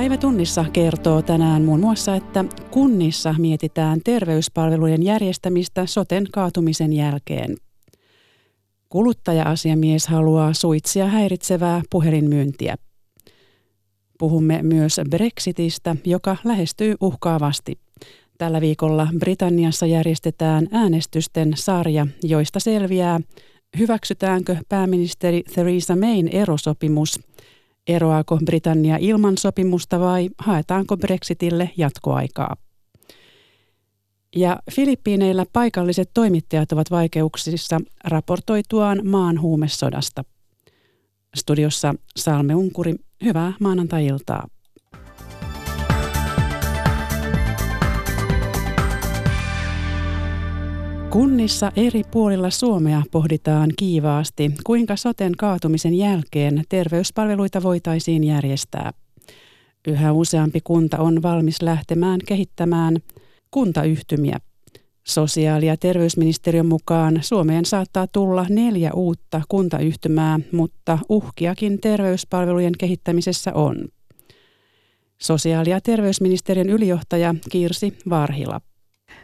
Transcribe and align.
Päivä 0.00 0.16
tunnissa 0.16 0.64
kertoo 0.72 1.22
tänään 1.22 1.62
muun 1.62 1.80
muassa, 1.80 2.16
että 2.16 2.44
kunnissa 2.70 3.34
mietitään 3.38 4.00
terveyspalvelujen 4.04 5.02
järjestämistä 5.02 5.86
soten 5.86 6.26
kaatumisen 6.32 6.92
jälkeen. 6.92 7.56
Kuluttaja-asiamies 8.88 10.06
haluaa 10.06 10.52
suitsia 10.52 11.06
häiritsevää 11.06 11.82
puhelinmyyntiä. 11.90 12.76
Puhumme 14.18 14.62
myös 14.62 15.00
Brexitistä, 15.10 15.96
joka 16.04 16.36
lähestyy 16.44 16.94
uhkaavasti. 17.00 17.78
Tällä 18.38 18.60
viikolla 18.60 19.08
Britanniassa 19.18 19.86
järjestetään 19.86 20.66
äänestysten 20.72 21.52
sarja, 21.54 22.06
joista 22.22 22.60
selviää, 22.60 23.20
hyväksytäänkö 23.78 24.56
pääministeri 24.68 25.42
Theresa 25.42 25.96
Mayn 25.96 26.28
erosopimus, 26.28 27.20
eroaako 27.86 28.38
Britannia 28.44 28.96
ilman 29.00 29.38
sopimusta 29.38 30.00
vai 30.00 30.30
haetaanko 30.38 30.96
Brexitille 30.96 31.70
jatkoaikaa. 31.76 32.56
Ja 34.36 34.58
Filippiineillä 34.70 35.44
paikalliset 35.52 36.10
toimittajat 36.14 36.72
ovat 36.72 36.90
vaikeuksissa 36.90 37.80
raportoituaan 38.04 39.00
maan 39.06 39.40
huumesodasta. 39.40 40.24
Studiossa 41.36 41.94
Salme 42.16 42.54
Unkuri, 42.54 42.94
hyvää 43.24 43.52
maanantai-iltaa. 43.60 44.48
Kunnissa 51.10 51.72
eri 51.76 52.02
puolilla 52.10 52.50
Suomea 52.50 53.02
pohditaan 53.10 53.70
kiivaasti, 53.76 54.50
kuinka 54.64 54.96
soten 54.96 55.32
kaatumisen 55.38 55.94
jälkeen 55.94 56.64
terveyspalveluita 56.68 57.62
voitaisiin 57.62 58.24
järjestää. 58.24 58.92
Yhä 59.88 60.12
useampi 60.12 60.60
kunta 60.64 60.98
on 60.98 61.22
valmis 61.22 61.62
lähtemään 61.62 62.20
kehittämään 62.26 62.96
kuntayhtymiä. 63.50 64.38
Sosiaali- 65.06 65.66
ja 65.66 65.76
terveysministeriön 65.76 66.66
mukaan 66.66 67.18
Suomeen 67.20 67.64
saattaa 67.64 68.06
tulla 68.06 68.46
neljä 68.48 68.92
uutta 68.92 69.42
kuntayhtymää, 69.48 70.40
mutta 70.52 70.98
uhkiakin 71.08 71.80
terveyspalvelujen 71.80 72.74
kehittämisessä 72.78 73.54
on. 73.54 73.76
Sosiaali- 75.22 75.70
ja 75.70 75.80
terveysministeriön 75.80 76.70
ylijohtaja 76.70 77.34
Kirsi 77.50 77.98
Varhila. 78.10 78.60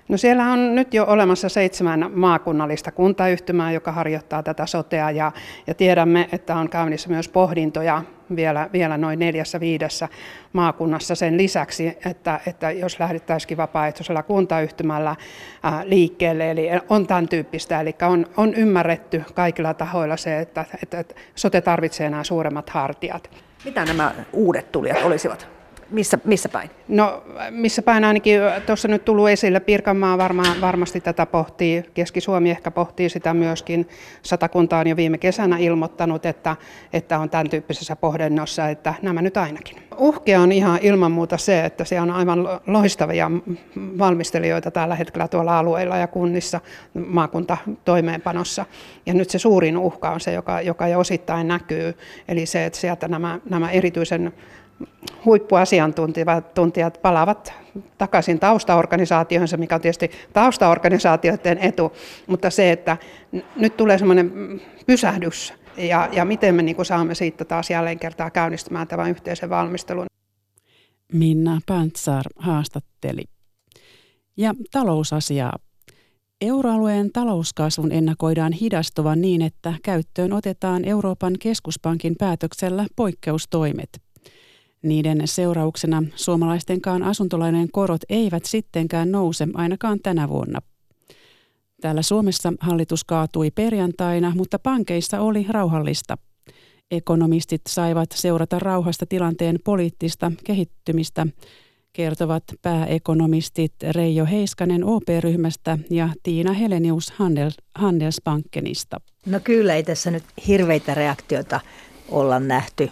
No 0.09 0.17
siellä 0.17 0.45
on 0.45 0.75
nyt 0.75 0.95
jo 0.95 1.05
olemassa 1.05 1.49
seitsemän 1.49 2.11
maakunnallista 2.15 2.93
kuntayhtymää, 2.93 3.73
joka 3.73 3.93
harjoittaa 3.93 4.43
tätä 4.43 4.67
sotea 4.67 5.11
ja, 5.11 5.33
ja 5.67 5.75
tiedämme, 5.75 6.29
että 6.33 6.57
on 6.57 6.69
käynnissä 6.69 7.09
myös 7.09 7.29
pohdintoja 7.29 8.03
vielä, 8.37 8.71
vielä 8.73 8.97
noin 8.97 9.19
neljässä 9.19 9.61
viidessä 9.61 10.09
maakunnassa 10.53 11.15
sen 11.15 11.37
lisäksi, 11.37 11.99
että, 12.05 12.41
että 12.47 12.71
jos 12.71 13.01
lähdettäisiin 13.01 13.57
vapaaehtoisella 13.57 14.23
kuntayhtymällä 14.23 15.17
ää, 15.63 15.83
liikkeelle, 15.85 16.51
eli 16.51 16.69
on 16.89 17.07
tämän 17.07 17.29
tyyppistä, 17.29 17.81
eli 17.81 17.95
on, 18.03 18.27
on 18.37 18.55
ymmärretty 18.55 19.23
kaikilla 19.35 19.75
tahoilla 19.75 20.17
se, 20.17 20.39
että, 20.39 20.65
että, 20.83 20.99
että 20.99 21.15
sote 21.35 21.61
tarvitsee 21.61 22.11
nämä 22.11 22.25
suuremmat 22.25 22.71
hartiat. 22.71 23.31
Mitä 23.65 23.85
nämä 23.85 24.15
uudet 24.33 24.73
tulijat 24.73 25.03
olisivat? 25.03 25.56
Missä, 25.91 26.19
missä 26.25 26.49
päin? 26.49 26.71
No 26.89 27.23
missä 27.51 27.83
päin 27.83 28.05
ainakin 28.05 28.41
tuossa 28.67 28.89
nyt 28.89 29.05
tullut 29.05 29.29
esille, 29.29 29.61
Pirkanmaa 29.61 30.19
varmaan, 30.19 30.61
varmasti 30.61 31.01
tätä 31.01 31.27
pohtii, 31.27 31.85
Keski-Suomi 31.95 32.51
ehkä 32.51 32.71
pohtii 32.71 33.09
sitä 33.09 33.35
myöskin. 33.35 33.89
Satakunta 34.23 34.79
on 34.79 34.87
jo 34.87 34.97
viime 34.97 35.19
kesänä 35.19 35.59
ilmoittanut, 35.59 36.27
että, 36.27 36.57
että 36.93 37.19
on 37.19 37.31
tämän 37.31 37.51
tyyppisessä 37.51 37.97
pohdennossa, 37.97 38.69
että 38.69 38.95
nämä 39.03 39.23
nyt 39.23 39.37
ainakin. 39.37 39.77
Uhkia 39.99 40.41
on 40.41 40.53
ihan 40.53 40.79
ilman 40.83 41.13
muuta 41.13 41.37
se, 41.37 41.65
että 41.65 41.85
siellä 41.85 42.03
on 42.03 42.19
aivan 42.19 42.49
loistavia 42.67 43.31
valmistelijoita 43.99 44.71
tällä 44.71 44.95
hetkellä 44.95 45.29
tuolla 45.29 45.59
alueilla 45.59 45.97
ja 45.97 46.07
kunnissa 46.07 46.61
maakuntatoimeenpanossa. 47.07 48.67
Ja 49.07 49.15
nyt 49.15 49.31
se 49.31 49.39
suurin 49.39 49.77
uhka 49.77 50.11
on 50.11 50.21
se, 50.21 50.33
joka, 50.33 50.61
joka 50.61 50.89
jo 50.89 50.99
osittain 50.99 51.49
näkyy, 51.49 51.95
eli 52.29 52.47
se, 52.47 52.65
että 52.65 52.79
sieltä 52.79 53.09
nämä, 53.09 53.41
nämä 53.51 53.71
erityisen 53.71 54.33
huippuasiantuntijat 55.25 57.03
palaavat 57.03 57.53
takaisin 57.99 58.39
taustaorganisaatioonsa, 58.39 59.57
mikä 59.57 59.75
on 59.75 59.81
tietysti 59.81 60.11
taustaorganisaatioiden 60.33 61.59
etu, 61.59 61.93
mutta 62.27 62.51
se, 62.51 62.73
että 62.73 62.97
nyt 63.57 63.77
tulee 63.77 63.99
semmoinen 63.99 64.61
pysähdys 64.87 65.55
ja, 65.77 66.09
ja 66.13 66.25
miten 66.25 66.55
me 66.55 66.63
niin 66.63 66.85
saamme 66.85 67.15
siitä 67.15 67.45
taas 67.45 67.71
jälleen 67.71 67.99
kertaa 67.99 68.31
käynnistämään 68.31 68.89
tämän 68.89 69.11
yhteisen 69.11 69.51
valmistelun. 69.51 70.07
Minna 71.13 71.61
Pantsar 71.67 72.25
haastatteli. 72.37 73.25
Ja 74.37 74.55
talousasiaa. 74.73 75.59
Euroalueen 76.41 77.13
talouskasvun 77.13 77.93
ennakoidaan 77.93 78.53
hidastuvan 78.53 79.21
niin, 79.21 79.43
että 79.43 79.75
käyttöön 79.83 80.33
otetaan 80.33 80.85
Euroopan 80.85 81.33
keskuspankin 81.41 82.15
päätöksellä 82.19 82.87
poikkeustoimet– 82.97 83.89
niiden 84.89 85.23
seurauksena 85.25 86.03
suomalaistenkaan 86.15 87.03
asuntolainojen 87.03 87.71
korot 87.73 88.01
eivät 88.09 88.45
sittenkään 88.45 89.13
nouse 89.13 89.49
ainakaan 89.55 90.01
tänä 90.03 90.29
vuonna. 90.29 90.61
Täällä 91.81 92.03
Suomessa 92.03 92.53
hallitus 92.61 93.05
kaatui 93.05 93.51
perjantaina, 93.51 94.33
mutta 94.37 94.59
pankeissa 94.59 95.21
oli 95.21 95.47
rauhallista. 95.49 96.19
Ekonomistit 96.91 97.61
saivat 97.69 98.09
seurata 98.15 98.59
rauhasta 98.59 99.07
tilanteen 99.07 99.59
poliittista 99.65 100.33
kehittymistä, 100.45 101.27
kertovat 101.93 102.45
pääekonomistit 102.63 103.73
Reijo 103.91 104.27
Heiskanen 104.27 104.85
OP-ryhmästä 104.85 105.79
ja 105.91 106.09
Tiina 106.23 106.53
Helenius 106.53 107.13
Handelsbankenista. 107.75 109.01
No 109.27 109.41
kyllä 109.41 109.75
ei 109.75 109.83
tässä 109.83 110.11
nyt 110.11 110.25
hirveitä 110.47 110.95
reaktioita 110.95 111.61
olla 112.09 112.41
nähty 112.41 112.91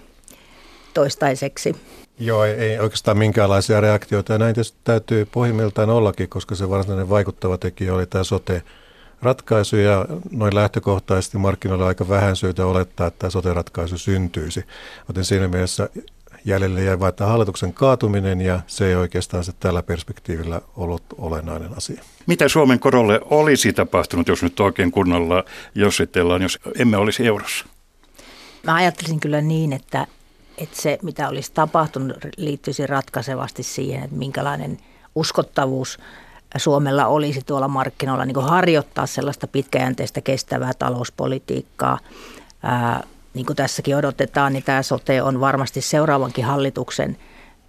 toistaiseksi. 0.95 1.77
Joo, 2.19 2.45
ei, 2.45 2.55
ei 2.55 2.79
oikeastaan 2.79 3.19
minkäänlaisia 3.19 3.81
reaktioita. 3.81 4.33
Ja 4.33 4.39
näin 4.39 4.55
tietysti 4.55 4.79
täytyy 4.85 5.25
pohjimmiltaan 5.33 5.91
ollakin, 5.91 6.29
koska 6.29 6.55
se 6.55 6.71
varsinainen 6.71 7.11
vaikuttava 7.11 7.59
tekijä 7.59 7.95
oli 7.95 8.07
tämä 8.07 8.25
sote 8.25 8.63
ratkaisu 9.23 9.77
ja 9.77 10.07
noin 10.31 10.55
lähtökohtaisesti 10.55 11.39
markkinoilla 11.39 11.87
aika 11.87 12.09
vähän 12.09 12.37
syytä 12.37 12.67
olettaa, 12.67 13.07
että 13.07 13.19
tämä 13.19 13.31
sote-ratkaisu 13.31 13.99
syntyisi. 13.99 14.65
Joten 15.09 15.25
siinä 15.25 15.49
mielessä 15.49 15.89
jäljelle 16.45 16.83
jäi 16.85 17.01
vain 17.01 17.13
hallituksen 17.21 17.75
kaatuminen 17.75 18.41
ja 18.41 18.61
se 18.67 18.87
ei 18.87 18.95
oikeastaan 18.95 19.45
se 19.45 19.53
tällä 19.61 19.83
perspektiivillä 19.83 20.61
ollut 20.77 21.03
olennainen 21.19 21.77
asia. 21.77 22.03
Mitä 22.27 22.49
Suomen 22.49 22.81
korolle 22.81 23.21
olisi 23.25 23.73
tapahtunut, 23.73 24.29
jos 24.29 24.43
nyt 24.43 24.61
oikein 24.61 24.91
kunnolla 24.91 25.45
jossitellaan, 25.75 26.43
jos 26.43 26.59
emme 26.79 26.97
olisi 26.97 27.27
eurossa? 27.27 27.67
Mä 28.63 28.75
ajattelisin 28.75 29.21
kyllä 29.21 29.41
niin, 29.41 29.73
että 29.73 30.07
että 30.59 30.83
se, 30.83 30.99
mitä 31.03 31.29
olisi 31.29 31.53
tapahtunut, 31.55 32.17
liittyisi 32.37 32.87
ratkaisevasti 32.87 33.63
siihen, 33.63 34.05
että 34.05 34.17
minkälainen 34.17 34.79
uskottavuus 35.15 35.99
Suomella 36.57 37.07
olisi 37.07 37.41
tuolla 37.47 37.69
markkinoilla 37.69 38.25
niin 38.25 38.43
harjoittaa 38.43 39.07
sellaista 39.07 39.47
pitkäjänteistä 39.47 40.21
kestävää 40.21 40.73
talouspolitiikkaa. 40.79 41.99
Ää, 42.63 43.05
niin 43.35 43.47
kuin 43.47 43.57
tässäkin 43.57 43.97
odotetaan, 43.97 44.53
niin 44.53 44.63
tämä 44.63 44.83
sote 44.83 45.23
on 45.23 45.41
varmasti 45.41 45.81
seuraavankin 45.81 46.45
hallituksen 46.45 47.17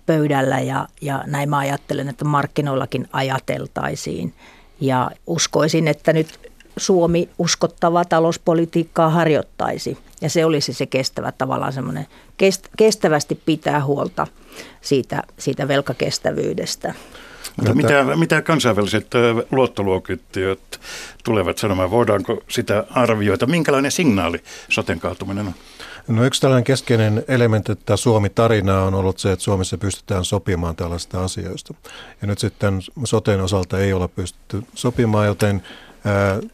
pöydällä 0.05 0.59
ja, 0.59 0.87
ja 1.01 1.23
näin 1.27 1.49
mä 1.49 1.57
ajattelen, 1.57 2.09
että 2.09 2.25
markkinoillakin 2.25 3.07
ajateltaisiin. 3.11 4.33
Ja 4.79 5.11
uskoisin, 5.27 5.87
että 5.87 6.13
nyt 6.13 6.51
Suomi 6.77 7.29
uskottavaa 7.37 8.05
talouspolitiikkaa 8.05 9.09
harjoittaisi. 9.09 9.97
Ja 10.21 10.29
se 10.29 10.45
olisi 10.45 10.73
se 10.73 10.85
kestävä 10.85 11.31
tavallaan 11.31 11.73
semmoinen, 11.73 12.07
kestävästi 12.77 13.41
pitää 13.45 13.85
huolta 13.85 14.27
siitä, 14.81 15.23
siitä 15.37 15.67
velkakestävyydestä. 15.67 16.93
Mutta 17.57 17.73
mitä, 17.73 18.05
mitä 18.15 18.41
kansainväliset 18.41 19.07
luottoluokittajat 19.51 20.79
tulevat 21.23 21.57
sanomaan? 21.57 21.91
Voidaanko 21.91 22.43
sitä 22.49 22.83
arvioida? 22.89 23.45
Minkälainen 23.45 23.91
signaali 23.91 24.43
soten 24.69 24.99
kaatuminen 24.99 25.47
on? 25.47 25.53
No 26.07 26.25
yksi 26.25 26.41
tällainen 26.41 26.63
keskeinen 26.63 27.23
elementti 27.27 27.75
tätä 27.75 27.97
Suomi-tarinaa 27.97 28.85
on 28.85 28.93
ollut 28.93 29.19
se, 29.19 29.31
että 29.31 29.43
Suomessa 29.43 29.77
pystytään 29.77 30.25
sopimaan 30.25 30.75
tällaista 30.75 31.23
asioista. 31.23 31.73
Ja 32.21 32.27
nyt 32.27 32.39
sitten 32.39 32.81
soten 33.03 33.41
osalta 33.41 33.79
ei 33.79 33.93
ole 33.93 34.07
pystytty 34.07 34.63
sopimaan, 34.73 35.27
joten 35.27 35.63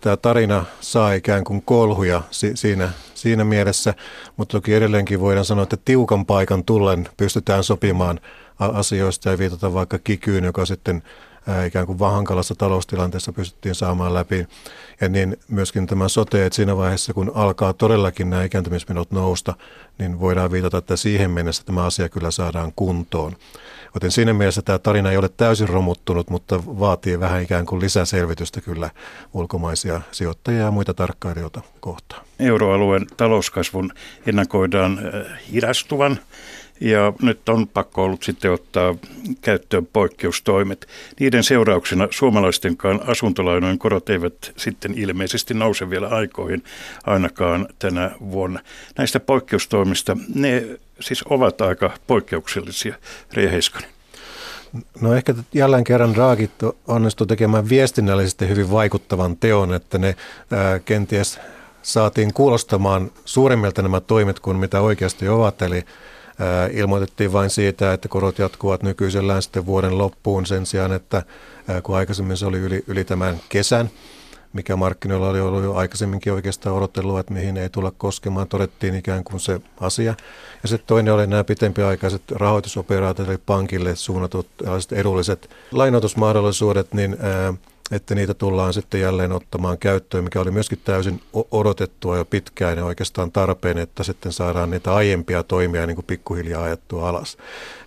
tämä 0.02 0.18
tarina 0.18 0.66
saa 0.82 1.14
ikään 1.14 1.44
kuin 1.44 1.62
kolhuja 1.62 2.22
siinä, 2.56 2.90
siinä 3.14 3.44
mielessä, 3.44 3.94
mutta 4.38 4.58
toki 4.58 4.74
edelleenkin 4.74 5.20
voidaan 5.20 5.46
sanoa, 5.46 5.64
että 5.64 5.78
tiukan 5.86 6.26
paikan 6.26 6.64
tullen 6.64 7.08
pystytään 7.18 7.64
sopimaan 7.64 8.20
asioista 8.60 9.30
ja 9.30 9.38
viitata 9.38 9.74
vaikka 9.74 10.00
kikyyn, 10.00 10.44
joka 10.44 10.66
sitten 10.66 11.04
ikään 11.68 11.86
kuin 11.86 12.00
vaan 12.00 12.14
hankalassa 12.14 12.56
taloustilanteessa 12.56 13.34
pystyttiin 13.34 13.76
saamaan 13.76 14.14
läpi. 14.14 14.48
Ja 15.02 15.10
niin 15.10 15.38
myöskin 15.48 15.88
tämä 15.88 16.08
sote, 16.08 16.46
että 16.46 16.56
siinä 16.56 16.78
vaiheessa 16.78 17.14
kun 17.14 17.32
alkaa 17.36 17.74
todellakin 17.74 18.30
nämä 18.30 18.44
ikääntymismenot 18.44 19.12
nousta, 19.12 19.54
niin 19.98 20.20
voidaan 20.20 20.52
viitata, 20.52 20.78
että 20.78 20.96
siihen 20.96 21.32
mennessä 21.32 21.64
tämä 21.64 21.86
asia 21.86 22.10
kyllä 22.10 22.32
saadaan 22.32 22.72
kuntoon. 22.76 23.36
Joten 23.94 24.12
siinä 24.12 24.34
mielessä 24.34 24.62
tämä 24.62 24.80
tarina 24.80 25.12
ei 25.12 25.18
ole 25.18 25.30
täysin 25.30 25.70
romuttunut, 25.70 26.30
mutta 26.30 26.64
vaatii 26.66 27.20
vähän 27.20 27.42
ikään 27.42 27.66
kuin 27.66 27.82
lisäselvitystä 27.82 28.62
kyllä 28.62 28.90
ulkomaisia 29.34 30.02
sijoittajia 30.12 30.62
ja 30.62 30.72
muita 30.72 30.94
tarkkailijoita 30.94 31.62
kohtaan. 31.80 32.26
Euroalueen 32.40 33.08
talouskasvun 33.18 33.92
ennakoidaan 34.26 35.00
hidastuvan 35.52 36.20
ja 36.82 37.14
nyt 37.22 37.50
on 37.50 37.68
pakko 37.68 38.04
ollut 38.04 38.24
sitten 38.24 38.52
ottaa 38.52 38.96
käyttöön 39.42 39.86
poikkeustoimet. 39.86 40.88
Niiden 41.20 41.44
seurauksena 41.44 42.08
suomalaistenkaan 42.12 43.02
asuntolainojen 43.08 43.80
korot 43.80 44.10
eivät 44.10 44.52
sitten 44.58 44.94
ilmeisesti 44.98 45.54
nouse 45.54 45.90
vielä 45.90 46.08
aikoihin 46.08 46.64
ainakaan 47.06 47.68
tänä 47.80 48.12
vuonna. 48.32 48.60
Näistä 48.98 49.20
poikkeustoimista 49.20 50.18
ne 50.36 50.64
siis 51.00 51.24
ovat 51.30 51.62
aika 51.62 51.92
poikkeuksellisia, 52.08 52.96
Reija. 53.34 53.52
No 55.02 55.16
ehkä 55.16 55.34
jälleen 55.54 55.84
kerran 55.84 56.16
Raagit 56.16 56.52
onnistui 56.88 57.28
tekemään 57.28 57.70
viestinnällisesti 57.70 58.48
hyvin 58.48 58.72
vaikuttavan 58.72 59.38
teon, 59.38 59.74
että 59.74 59.98
ne 59.98 60.16
ää, 60.52 60.80
kenties 60.80 61.40
saatiin 61.82 62.34
kuulostamaan 62.34 63.12
suuremmilta 63.26 63.82
nämä 63.82 64.00
toimet 64.00 64.40
kuin 64.40 64.58
mitä 64.58 64.82
oikeasti 64.82 65.28
ovat. 65.28 65.62
Eli 65.62 65.84
ilmoitettiin 66.72 67.34
vain 67.34 67.50
siitä, 67.50 67.94
että 67.94 68.08
korot 68.08 68.40
jatkuvat 68.40 68.84
nykyisellään 68.84 69.42
sitten 69.42 69.66
vuoden 69.66 69.98
loppuun 69.98 70.46
sen 70.46 70.66
sijaan, 70.66 70.92
että 70.92 71.24
kun 71.84 71.96
aikaisemmin 71.96 72.38
se 72.38 72.46
oli 72.46 72.58
yli, 72.58 72.84
yli 72.88 73.04
tämän 73.04 73.42
kesän, 73.50 73.90
mikä 74.54 74.76
markkinoilla 74.76 75.30
oli 75.30 75.40
ollut 75.40 75.64
jo 75.64 75.74
aikaisemminkin 75.74 76.34
oikeastaan 76.34 76.76
odottelua, 76.76 77.20
että 77.20 77.34
mihin 77.34 77.58
ei 77.58 77.70
tulla 77.70 77.92
koskemaan, 77.98 78.48
todettiin 78.48 78.96
ikään 78.96 79.24
kuin 79.24 79.40
se 79.40 79.62
asia. 79.80 80.16
Ja 80.64 80.70
sitten 80.70 80.88
toinen 80.88 81.14
oli 81.14 81.28
nämä 81.28 81.44
pitempiaikaiset 81.44 82.32
rahoitusoperaatiot, 82.32 83.30
eli 83.30 83.38
pankille 83.46 83.96
suunnatut 83.96 84.48
edulliset 84.92 85.50
lainoitusmahdollisuudet, 85.72 86.94
niin 86.94 87.18
että 87.92 88.16
niitä 88.16 88.34
tullaan 88.34 88.74
sitten 88.74 89.02
jälleen 89.02 89.32
ottamaan 89.32 89.78
käyttöön, 89.78 90.24
mikä 90.24 90.42
oli 90.42 90.52
myöskin 90.52 90.80
täysin 90.84 91.22
odotettua 91.52 92.18
jo 92.18 92.26
pitkään 92.26 92.78
ja 92.78 92.86
oikeastaan 92.86 93.32
tarpeen, 93.32 93.78
että 93.78 94.04
sitten 94.04 94.32
saadaan 94.32 94.70
niitä 94.70 94.94
aiempia 94.94 95.44
toimia 95.44 95.88
niin 95.88 95.96
kuin 95.96 96.06
pikkuhiljaa 96.06 96.64
ajettua 96.64 97.10
alas. 97.10 97.38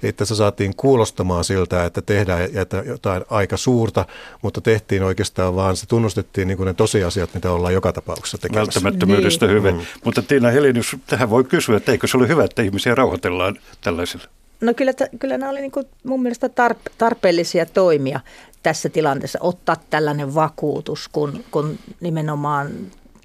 Että 0.02 0.24
se 0.24 0.34
saatiin 0.34 0.76
kuulostamaan 0.76 1.44
siltä, 1.44 1.84
että 1.84 2.02
tehdään 2.02 2.48
jotain 2.86 3.24
aika 3.30 3.56
suurta, 3.56 4.06
mutta 4.42 4.60
tehtiin 4.60 5.02
oikeastaan 5.02 5.56
vaan, 5.56 5.76
se 5.76 5.86
tunnustettiin 5.86 6.48
niin 6.48 6.56
kuin 6.56 6.66
ne 6.66 6.74
tosiasiat, 6.74 7.34
mitä 7.34 7.52
ollaan 7.52 7.74
joka 7.74 7.92
tapauksessa 7.92 8.38
tekemässä. 8.38 8.82
Välttämättömyydestä 8.82 9.46
niin. 9.46 9.56
hyvin. 9.56 9.74
Mm. 9.74 9.82
Mutta 10.04 10.22
Tiina 10.22 10.50
Helinius, 10.50 10.96
tähän 11.06 11.30
voi 11.30 11.44
kysyä, 11.44 11.76
että 11.76 11.92
eikö 11.92 12.06
se 12.06 12.16
ole 12.16 12.28
hyvä, 12.28 12.44
että 12.44 12.62
ihmisiä 12.62 12.94
rauhoitellaan 12.94 13.58
tällaisilla? 13.80 14.24
No 14.60 14.74
kyllä, 14.74 14.92
kyllä 15.18 15.38
nämä 15.38 15.50
oli 15.50 15.60
niin 15.60 15.70
kuin 15.70 15.86
mun 16.04 16.22
mielestä 16.22 16.50
tarpeellisia 16.98 17.66
toimia 17.66 18.20
tässä 18.64 18.88
tilanteessa 18.88 19.38
ottaa 19.42 19.76
tällainen 19.90 20.34
vakuutus, 20.34 21.08
kun, 21.08 21.44
kun 21.50 21.78
nimenomaan 22.00 22.70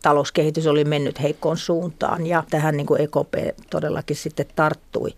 talouskehitys 0.01 0.67
oli 0.67 0.83
mennyt 0.83 1.21
heikkoon 1.21 1.57
suuntaan 1.57 2.27
ja 2.27 2.43
tähän 2.49 2.77
niin 2.77 2.87
kuin 2.87 3.01
EKP 3.01 3.59
todellakin 3.69 4.15
sitten 4.15 4.45
tarttui. 4.55 5.09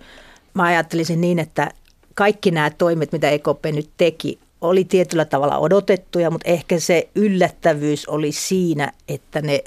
Mä 0.53 0.63
ajattelisin 0.63 1.21
niin, 1.21 1.39
että 1.39 1.71
kaikki 2.15 2.51
nämä 2.51 2.69
toimet, 2.69 3.11
mitä 3.11 3.29
EKP 3.29 3.65
nyt 3.71 3.89
teki, 3.97 4.39
oli 4.61 4.83
tietyllä 4.83 5.25
tavalla 5.25 5.57
odotettuja, 5.57 6.29
mutta 6.29 6.49
ehkä 6.49 6.79
se 6.79 7.09
yllättävyys 7.15 8.05
oli 8.07 8.31
siinä, 8.31 8.91
että 9.07 9.41
ne 9.41 9.63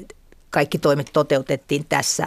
kaikki 0.51 0.79
toimet 0.79 1.11
toteutettiin 1.13 1.87
tässä, 1.89 2.27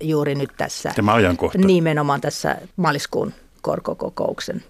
juuri 0.00 0.34
nyt 0.34 0.50
tässä. 0.56 0.92
Tämä 0.96 1.14
ajankohta. 1.14 1.58
Nimenomaan 1.58 2.20
tässä 2.20 2.56
maaliskuun 2.76 3.32
korkokokouksen 3.62 4.64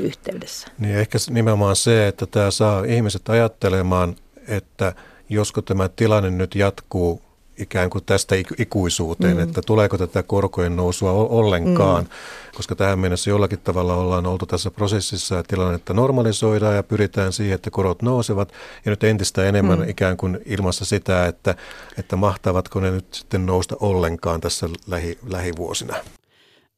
yhteydessä. 0.00 0.68
Niin 0.78 0.96
ehkä 0.96 1.18
nimenomaan 1.30 1.76
se, 1.76 2.08
että 2.08 2.26
tämä 2.26 2.50
saa 2.50 2.84
ihmiset 2.84 3.28
ajattelemaan, 3.28 4.16
että 4.48 4.94
josko 5.28 5.62
tämä 5.62 5.88
tilanne 5.88 6.30
nyt 6.30 6.54
jatkuu 6.54 7.22
ikään 7.58 7.90
kuin 7.90 8.04
tästä 8.04 8.34
ikuisuuteen, 8.58 9.36
mm. 9.36 9.42
että 9.42 9.60
tuleeko 9.66 9.98
tätä 9.98 10.22
korkojen 10.22 10.76
nousua 10.76 11.12
ollenkaan, 11.12 12.04
mm. 12.04 12.10
koska 12.56 12.74
tähän 12.74 12.98
mennessä 12.98 13.30
jollakin 13.30 13.58
tavalla 13.58 13.94
ollaan 13.94 14.26
oltu 14.26 14.46
tässä 14.46 14.70
prosessissa 14.70 15.34
ja 15.34 15.42
tilannetta 15.42 15.94
normalisoidaan 15.94 16.76
ja 16.76 16.82
pyritään 16.82 17.32
siihen, 17.32 17.54
että 17.54 17.70
korot 17.70 18.02
nousevat 18.02 18.52
ja 18.84 18.90
nyt 18.90 19.04
entistä 19.04 19.44
enemmän 19.44 19.78
mm. 19.78 19.88
ikään 19.88 20.16
kuin 20.16 20.38
ilmassa 20.46 20.84
sitä, 20.84 21.26
että, 21.26 21.54
että 21.98 22.16
mahtavatko 22.16 22.80
ne 22.80 22.90
nyt 22.90 23.06
sitten 23.14 23.46
nousta 23.46 23.76
ollenkaan 23.80 24.40
tässä 24.40 24.68
lähi, 24.86 25.18
lähivuosina. 25.26 25.96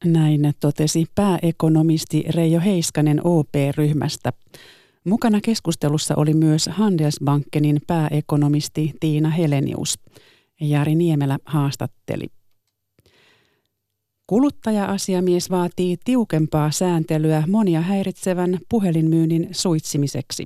Näin 0.05 0.53
totesi 0.61 1.07
pääekonomisti 1.15 2.25
Reijo 2.29 2.61
Heiskanen 2.61 3.21
OP-ryhmästä. 3.25 4.33
Mukana 5.05 5.41
keskustelussa 5.41 6.15
oli 6.17 6.35
myös 6.35 6.67
Handelsbankenin 6.73 7.81
pääekonomisti 7.87 8.93
Tiina 9.01 9.31
Helenius. 9.31 9.99
Jari 10.61 10.95
Niemelä 10.95 11.39
haastatteli. 11.45 12.27
Kuluttaja-asiamies 14.27 15.51
vaatii 15.51 15.97
tiukempaa 16.05 16.71
sääntelyä 16.71 17.43
monia 17.49 17.81
häiritsevän 17.81 18.59
puhelinmyynnin 18.69 19.49
suitsimiseksi. 19.53 20.45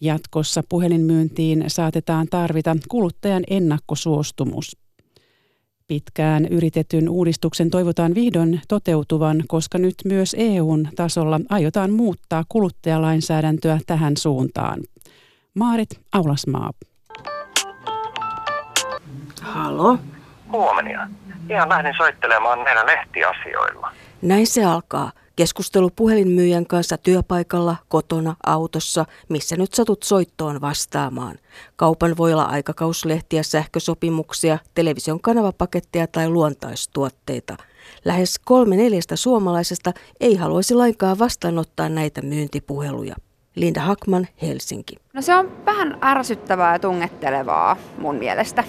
Jatkossa 0.00 0.62
puhelinmyyntiin 0.68 1.64
saatetaan 1.66 2.26
tarvita 2.30 2.76
kuluttajan 2.88 3.42
ennakkosuostumus. 3.50 4.76
Pitkään 5.90 6.46
yritetyn 6.46 7.08
uudistuksen 7.08 7.70
toivotaan 7.70 8.14
vihdoin 8.14 8.60
toteutuvan, 8.68 9.42
koska 9.48 9.78
nyt 9.78 9.94
myös 10.04 10.36
EUn 10.38 10.88
tasolla 10.96 11.40
aiotaan 11.48 11.90
muuttaa 11.90 12.44
kuluttajalainsäädäntöä 12.48 13.78
tähän 13.86 14.16
suuntaan. 14.16 14.80
Maarit 15.54 16.00
Aulasmaa. 16.12 16.70
Halo? 19.42 19.98
Huomenia. 20.52 21.08
Ihan 21.50 21.68
lähdin 21.68 21.94
soittelemaan 21.96 22.58
meidän 22.58 22.86
lehtiasioilla. 22.86 23.92
Näin 24.22 24.46
se 24.46 24.64
alkaa. 24.64 25.12
Keskustelu 25.40 25.90
puhelinmyyjän 25.96 26.66
kanssa 26.66 26.98
työpaikalla, 26.98 27.76
kotona, 27.88 28.36
autossa, 28.46 29.04
missä 29.28 29.56
nyt 29.56 29.74
satut 29.74 30.02
soittoon 30.02 30.60
vastaamaan. 30.60 31.38
Kaupan 31.76 32.16
voi 32.16 32.32
olla 32.32 32.44
aikakauslehtiä, 32.44 33.42
sähkösopimuksia, 33.42 34.58
television 34.74 35.20
kanavapaketteja 35.20 36.06
tai 36.06 36.28
luontaistuotteita. 36.28 37.56
Lähes 38.04 38.38
kolme 38.38 38.76
neljästä 38.76 39.16
suomalaisesta 39.16 39.92
ei 40.20 40.36
haluaisi 40.36 40.74
lainkaan 40.74 41.18
vastaanottaa 41.18 41.88
näitä 41.88 42.22
myyntipuheluja. 42.22 43.16
Linda 43.54 43.80
Hakman, 43.80 44.28
Helsinki. 44.42 44.96
No 45.12 45.22
se 45.22 45.34
on 45.34 45.64
vähän 45.66 45.98
ärsyttävää 46.02 46.72
ja 46.72 46.78
tungettelevaa 46.78 47.76
mun 47.98 48.14
mielestä. 48.16 48.64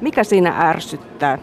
Mikä 0.00 0.24
siinä 0.24 0.68
ärsyttää? 0.68 1.38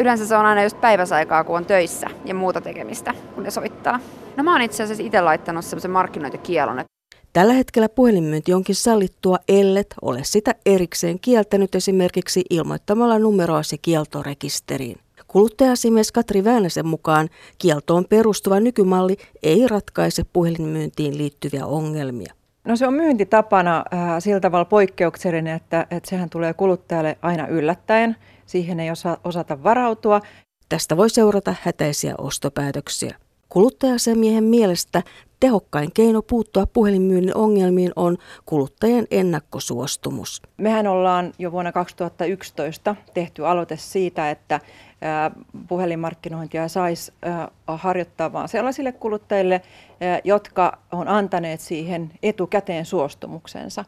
Yleensä 0.00 0.26
se 0.26 0.36
on 0.36 0.46
aina 0.46 0.62
just 0.62 0.80
päiväsaikaa, 0.80 1.44
kun 1.44 1.56
on 1.56 1.66
töissä 1.66 2.06
ja 2.24 2.34
muuta 2.34 2.60
tekemistä, 2.60 3.14
kun 3.34 3.44
ne 3.44 3.50
soittaa. 3.50 4.00
No 4.36 4.44
mä 4.44 4.52
oon 4.52 4.62
itse 4.62 4.82
asiassa 4.82 5.02
itse 5.02 5.20
laittanut 5.20 5.64
semmoisen 5.64 5.90
markkinointikielon. 5.90 6.84
Tällä 7.32 7.52
hetkellä 7.52 7.88
puhelinmyynti 7.88 8.54
onkin 8.54 8.74
sallittua, 8.74 9.38
ellet 9.48 9.94
ole 10.02 10.20
sitä 10.22 10.54
erikseen 10.66 11.20
kieltänyt 11.20 11.74
esimerkiksi 11.74 12.44
ilmoittamalla 12.50 13.18
numeroasi 13.18 13.78
kieltorekisteriin. 13.78 14.98
Kuluttaja-asiamies 15.28 16.12
Katri 16.12 16.44
Väänäsen 16.44 16.86
mukaan 16.86 17.28
kieltoon 17.58 18.04
perustuva 18.08 18.60
nykymalli 18.60 19.16
ei 19.42 19.68
ratkaise 19.68 20.22
puhelinmyyntiin 20.32 21.18
liittyviä 21.18 21.66
ongelmia. 21.66 22.34
No 22.64 22.76
se 22.76 22.86
on 22.86 22.94
myyntitapana 22.94 23.84
äh, 23.94 24.00
sillä 24.18 24.40
tavalla 24.40 24.64
poikkeuksellinen, 24.64 25.56
että, 25.56 25.86
että 25.90 26.10
sehän 26.10 26.30
tulee 26.30 26.54
kuluttajalle 26.54 27.18
aina 27.22 27.46
yllättäen– 27.46 28.16
siihen 28.50 28.80
ei 28.80 28.90
osa, 28.90 29.18
osata 29.24 29.62
varautua. 29.62 30.20
Tästä 30.68 30.96
voi 30.96 31.10
seurata 31.10 31.54
hätäisiä 31.62 32.14
ostopäätöksiä. 32.18 33.16
Kuluttajasemiehen 33.50 34.44
mielestä 34.44 35.02
tehokkain 35.40 35.90
keino 35.94 36.22
puuttua 36.22 36.66
puhelinmyynnin 36.66 37.36
ongelmiin 37.36 37.92
on 37.96 38.16
kuluttajien 38.46 39.06
ennakkosuostumus. 39.10 40.42
Mehän 40.56 40.86
ollaan 40.86 41.32
jo 41.38 41.52
vuonna 41.52 41.72
2011 41.72 42.96
tehty 43.14 43.46
aloite 43.46 43.76
siitä, 43.76 44.30
että 44.30 44.60
puhelinmarkkinointia 45.68 46.68
saisi 46.68 47.12
harjoittaa 47.66 48.32
vain 48.32 48.48
sellaisille 48.48 48.92
kuluttajille, 48.92 49.60
jotka 50.24 50.78
on 50.92 51.08
antaneet 51.08 51.60
siihen 51.60 52.12
etukäteen 52.22 52.86
suostumuksensa. 52.86 53.84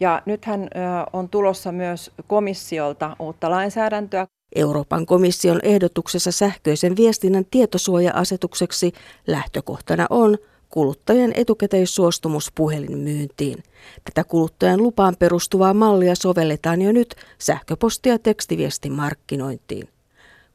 Ja 0.00 0.22
nythän 0.26 0.68
on 1.12 1.28
tulossa 1.28 1.72
myös 1.72 2.10
komissiolta 2.26 3.16
uutta 3.18 3.50
lainsäädäntöä. 3.50 4.26
Euroopan 4.54 5.06
komission 5.06 5.60
ehdotuksessa 5.62 6.32
sähköisen 6.32 6.96
viestinnän 6.96 7.44
tietosuoja-asetukseksi 7.50 8.92
lähtökohtana 9.26 10.06
on 10.10 10.38
kuluttajan 10.68 11.32
etukäteissuostumus 11.34 12.52
puhelinmyyntiin. 12.54 13.62
Tätä 14.04 14.24
kuluttajan 14.24 14.82
lupaan 14.82 15.16
perustuvaa 15.18 15.74
mallia 15.74 16.14
sovelletaan 16.14 16.82
jo 16.82 16.92
nyt 16.92 17.14
sähköposti- 17.38 18.08
ja 18.08 18.18
tekstiviestimarkkinointiin. 18.18 19.88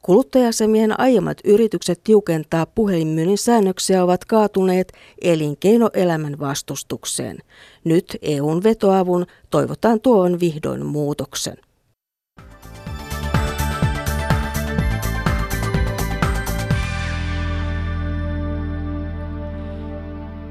Kuluttajasemien 0.01 0.99
aiemmat 0.99 1.37
yritykset 1.43 2.01
tiukentaa 2.03 2.65
puhelinmyynnin 2.65 3.37
säännöksiä 3.37 4.03
ovat 4.03 4.25
kaatuneet 4.25 4.93
elinkeinoelämän 5.21 6.39
vastustukseen. 6.39 7.37
Nyt 7.83 8.17
EUn 8.21 8.63
vetoavun 8.63 9.25
toivotaan 9.49 10.01
tuon 10.01 10.39
vihdoin 10.39 10.85
muutoksen. 10.85 11.57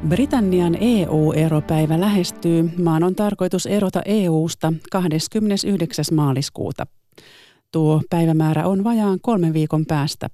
Britannian 0.08 0.76
EU-eropäivä 0.80 2.00
lähestyy. 2.00 2.70
Maan 2.82 3.02
on 3.02 3.14
tarkoitus 3.14 3.66
erota 3.66 4.02
EUsta 4.04 4.72
29. 4.92 6.04
maaliskuuta. 6.12 6.86
Tuo 7.72 8.02
päivämäärä 8.10 8.66
on 8.66 8.84
vajaan 8.84 9.18
kolmen 9.22 9.52
viikon 9.52 9.86
päästä. 9.86 10.28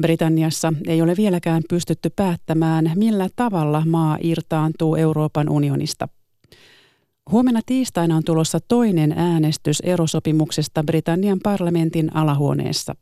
Britanniassa 0.00 0.72
ei 0.86 1.02
ole 1.02 1.14
vieläkään 1.16 1.62
pystytty 1.68 2.10
päättämään, 2.16 2.92
millä 2.94 3.28
tavalla 3.36 3.82
maa 3.86 4.18
irtaantuu 4.20 4.96
Euroopan 4.96 5.48
unionista. 5.48 6.08
Huomenna 7.30 7.60
tiistaina 7.66 8.16
on 8.16 8.24
tulossa 8.24 8.58
toinen 8.68 9.12
äänestys 9.12 9.80
erosopimuksesta 9.80 10.84
Britannian 10.84 11.38
parlamentin 11.42 12.16
alahuoneessa. 12.16 12.94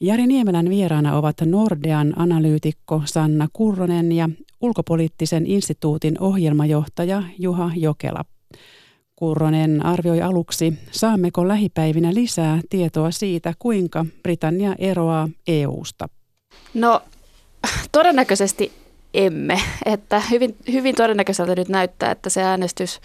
Jari 0.00 0.26
Niemelän 0.26 0.68
vieraana 0.68 1.16
ovat 1.16 1.36
Nordean 1.44 2.12
analyytikko 2.16 3.02
Sanna 3.04 3.48
Kurronen 3.52 4.12
ja 4.12 4.28
ulkopoliittisen 4.66 5.46
instituutin 5.46 6.20
ohjelmajohtaja 6.20 7.22
Juha 7.38 7.70
Jokela. 7.76 8.24
Kurronen 9.16 9.86
arvioi 9.86 10.22
aluksi, 10.22 10.72
saammeko 10.90 11.48
lähipäivinä 11.48 12.14
lisää 12.14 12.60
tietoa 12.70 13.10
siitä, 13.10 13.54
kuinka 13.58 14.06
Britannia 14.22 14.74
eroaa 14.78 15.28
EUsta. 15.48 16.08
No 16.74 17.02
todennäköisesti 17.92 18.72
emme. 19.14 19.60
Että 19.84 20.22
hyvin, 20.30 20.56
hyvin 20.72 20.94
todennäköiseltä 20.94 21.54
nyt 21.54 21.68
näyttää, 21.68 22.10
että 22.10 22.30
se 22.30 22.42
äänestys, 22.42 23.00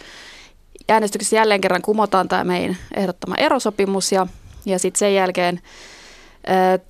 äänestyksessä 0.90 1.36
jälleen 1.36 1.62
kerran 1.62 1.82
kumotaan 1.82 2.28
tämä 2.28 2.44
meidän 2.44 2.78
ehdottama 2.96 3.36
erosopimus 3.36 4.12
ja, 4.12 4.28
ja 4.66 4.80
sitten 4.80 5.00
sen 5.00 5.16
jälkeen 5.16 5.60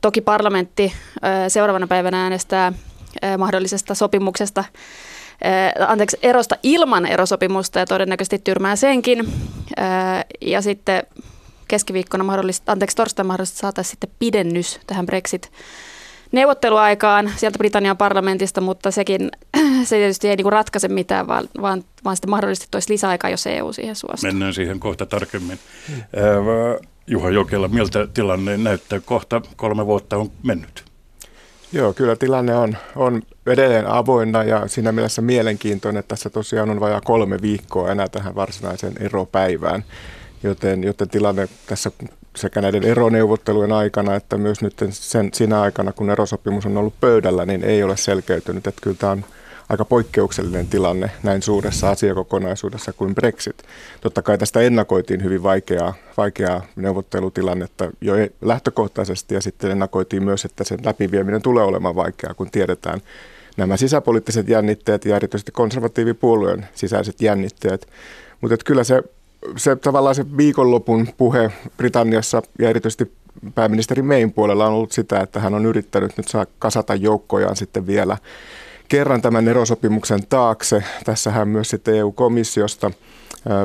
toki 0.02 0.22
parlamentti 0.22 0.94
seuraavana 1.48 1.88
päivänä 1.88 2.24
äänestää 2.24 2.64
ää, 2.64 2.74
mahdollisesta 3.38 3.96
sopimuksesta 3.96 4.64
anteeksi, 5.88 6.18
erosta 6.24 6.56
ilman 6.64 7.06
erosopimusta 7.06 7.80
ja 7.80 7.86
todennäköisesti 7.86 8.40
tyrmää 8.40 8.76
senkin. 8.76 9.34
Ja 10.42 10.62
sitten 10.62 11.04
keskiviikkona 11.68 12.24
mahdollista, 12.24 12.72
anteeksi, 12.72 12.96
torstaina 12.96 13.28
mahdollisesti 13.28 13.60
saataisiin 13.60 13.92
sitten 13.92 14.10
pidennys 14.20 14.80
tähän 14.88 15.06
Brexit 15.06 15.52
neuvotteluaikaan 16.32 17.32
sieltä 17.36 17.58
Britannian 17.58 17.98
parlamentista, 17.98 18.62
mutta 18.62 18.92
sekin 18.92 19.32
se 19.84 19.96
tietysti 19.96 20.30
ei 20.30 20.36
niinku 20.36 20.50
ratkaise 20.50 20.88
mitään, 20.88 21.28
vaan, 21.28 21.50
vaan, 21.62 21.84
vaan 22.04 22.16
sitten 22.16 22.30
mahdollisesti 22.30 22.68
toisi 22.72 22.94
lisäaikaa, 22.94 23.30
jos 23.30 23.48
EU 23.48 23.74
siihen 23.74 23.96
suostuu. 23.96 24.32
Mennään 24.32 24.54
siihen 24.54 24.80
kohta 24.80 25.06
tarkemmin. 25.06 25.60
Juha 27.08 27.30
Jokela, 27.30 27.68
miltä 27.68 28.08
tilanne 28.08 28.58
näyttää? 28.58 29.00
Kohta 29.00 29.42
kolme 29.56 29.86
vuotta 29.86 30.18
on 30.18 30.32
mennyt. 30.44 30.91
Joo, 31.74 31.94
kyllä 31.94 32.16
tilanne 32.16 32.56
on, 32.56 32.78
on 32.96 33.22
edelleen 33.46 33.88
avoinna 33.88 34.44
ja 34.44 34.68
siinä 34.68 34.92
mielessä 34.92 35.22
mielenkiintoinen, 35.22 36.00
että 36.00 36.16
tässä 36.16 36.30
tosiaan 36.30 36.70
on 36.70 36.80
vajaa 36.80 37.02
kolme 37.02 37.42
viikkoa 37.42 37.92
enää 37.92 38.08
tähän 38.08 38.36
varsinaiseen 38.36 38.94
eropäivään. 39.00 39.84
Joten, 40.44 40.84
joten 40.84 41.10
tilanne 41.10 41.50
tässä 41.66 41.92
sekä 42.36 42.62
näiden 42.62 42.84
eroneuvottelujen 42.84 43.72
aikana 43.72 44.16
että 44.16 44.38
myös 44.38 44.62
nyt 44.62 44.74
sen, 44.90 45.30
siinä 45.34 45.62
aikana, 45.62 45.94
kun 45.94 46.10
erosopimus 46.10 46.66
on 46.66 46.78
ollut 46.78 47.00
pöydällä, 47.02 47.46
niin 47.46 47.64
ei 47.64 47.84
ole 47.84 47.98
selkeytynyt. 47.98 48.68
Että 48.68 48.82
kyllä 48.82 48.98
tämä 49.00 49.12
on 49.12 49.26
aika 49.72 49.86
poikkeuksellinen 49.86 50.68
tilanne 50.68 51.12
näin 51.24 51.42
suuressa 51.42 51.90
asiakokonaisuudessa 51.90 52.94
kuin 52.94 53.16
Brexit. 53.16 53.64
Totta 54.02 54.22
kai 54.22 54.38
tästä 54.38 54.60
ennakoitiin 54.60 55.24
hyvin 55.24 55.44
vaikeaa, 55.44 55.94
vaikeaa 56.18 56.62
neuvottelutilannetta 56.76 57.92
jo 58.02 58.14
lähtökohtaisesti 58.42 59.36
ja 59.36 59.42
sitten 59.42 59.72
ennakoitiin 59.72 60.24
myös, 60.24 60.46
että 60.46 60.64
sen 60.64 60.80
läpivieminen 60.86 61.42
tulee 61.42 61.64
olemaan 61.64 61.96
vaikeaa, 61.96 62.34
kun 62.34 62.52
tiedetään 62.52 63.02
nämä 63.58 63.78
sisäpoliittiset 63.78 64.50
jännitteet 64.50 65.06
ja 65.06 65.16
erityisesti 65.16 65.52
konservatiivipuolueen 65.52 66.68
sisäiset 66.76 67.22
jännitteet. 67.22 67.88
Mutta 68.42 68.58
kyllä 68.66 68.84
se, 68.84 69.04
se 69.58 69.76
tavallaan 69.76 70.16
se 70.16 70.38
viikonlopun 70.38 71.08
puhe 71.18 71.52
Britanniassa 71.78 72.42
ja 72.60 72.70
erityisesti 72.70 73.12
pääministeri 73.56 74.02
Mayn 74.02 74.34
puolella 74.34 74.68
on 74.68 74.74
ollut 74.74 74.92
sitä, 74.92 75.20
että 75.20 75.40
hän 75.40 75.54
on 75.54 75.66
yrittänyt 75.66 76.18
nyt 76.18 76.28
saa 76.28 76.46
kasata 76.60 76.96
joukkojaan 76.96 77.56
sitten 77.56 77.88
vielä 77.88 78.18
kerran 78.92 79.22
tämän 79.22 79.48
erosopimuksen 79.48 80.20
taakse. 80.30 80.84
Tässähän 81.06 81.48
myös 81.48 81.70
sitten 81.70 81.96
EU-komissiosta 81.96 82.92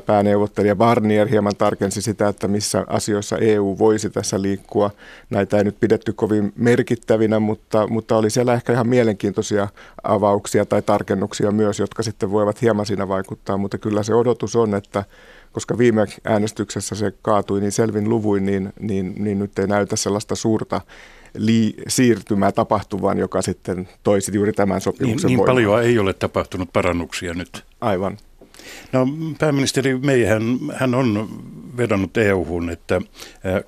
pääneuvottelija 0.06 0.76
Barnier 0.76 1.28
hieman 1.28 1.56
tarkensi 1.58 2.02
sitä, 2.02 2.28
että 2.28 2.48
missä 2.48 2.84
asioissa 2.86 3.38
EU 3.38 3.76
voisi 3.78 4.10
tässä 4.10 4.42
liikkua. 4.42 4.90
Näitä 5.30 5.58
ei 5.58 5.64
nyt 5.64 5.80
pidetty 5.80 6.12
kovin 6.12 6.52
merkittävinä, 6.56 7.38
mutta, 7.38 7.86
mutta 7.86 8.16
oli 8.16 8.30
siellä 8.30 8.54
ehkä 8.54 8.72
ihan 8.72 8.88
mielenkiintoisia 8.88 9.68
avauksia 10.02 10.66
tai 10.66 10.82
tarkennuksia 10.82 11.50
myös, 11.50 11.78
jotka 11.78 12.02
sitten 12.02 12.30
voivat 12.30 12.62
hieman 12.62 12.86
siinä 12.86 13.08
vaikuttaa. 13.08 13.56
Mutta 13.56 13.78
kyllä 13.78 14.02
se 14.02 14.14
odotus 14.14 14.56
on, 14.56 14.74
että 14.74 15.04
koska 15.52 15.78
viime 15.78 16.06
äänestyksessä 16.24 16.94
se 16.94 17.12
kaatui 17.22 17.60
niin 17.60 17.72
selvin 17.72 18.08
luvuin, 18.08 18.46
niin, 18.46 18.72
niin, 18.80 19.14
niin 19.18 19.38
nyt 19.38 19.58
ei 19.58 19.66
näytä 19.66 19.96
sellaista 19.96 20.34
suurta 20.34 20.80
li- 21.36 21.74
siirtymää 21.88 22.52
tapahtuvan, 22.52 23.18
joka 23.18 23.42
sitten 23.42 23.88
toisi 24.02 24.34
juuri 24.34 24.52
tämän 24.52 24.80
sopimuksen 24.80 25.28
Niin, 25.28 25.36
niin 25.36 25.46
paljon 25.46 25.82
ei 25.82 25.98
ole 25.98 26.12
tapahtunut 26.12 26.72
parannuksia 26.72 27.34
nyt. 27.34 27.64
Aivan. 27.80 28.18
No 28.92 29.06
pääministeri 29.38 29.98
Meihän 29.98 30.42
hän 30.74 30.94
on 30.94 31.28
vedonnut 31.76 32.16
EU-hun, 32.16 32.70
että 32.70 33.00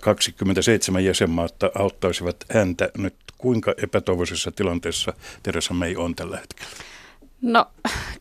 27 0.01 1.05
jäsenmaata 1.05 1.71
auttaisivat 1.75 2.37
häntä 2.51 2.91
nyt. 2.99 3.15
Kuinka 3.39 3.75
epätoivoisessa 3.83 4.53
tilanteessa 4.53 5.13
Teresa 5.43 5.75
May 5.75 5.95
on 5.97 6.15
tällä 6.15 6.37
hetkellä? 6.37 6.71
No 7.43 7.67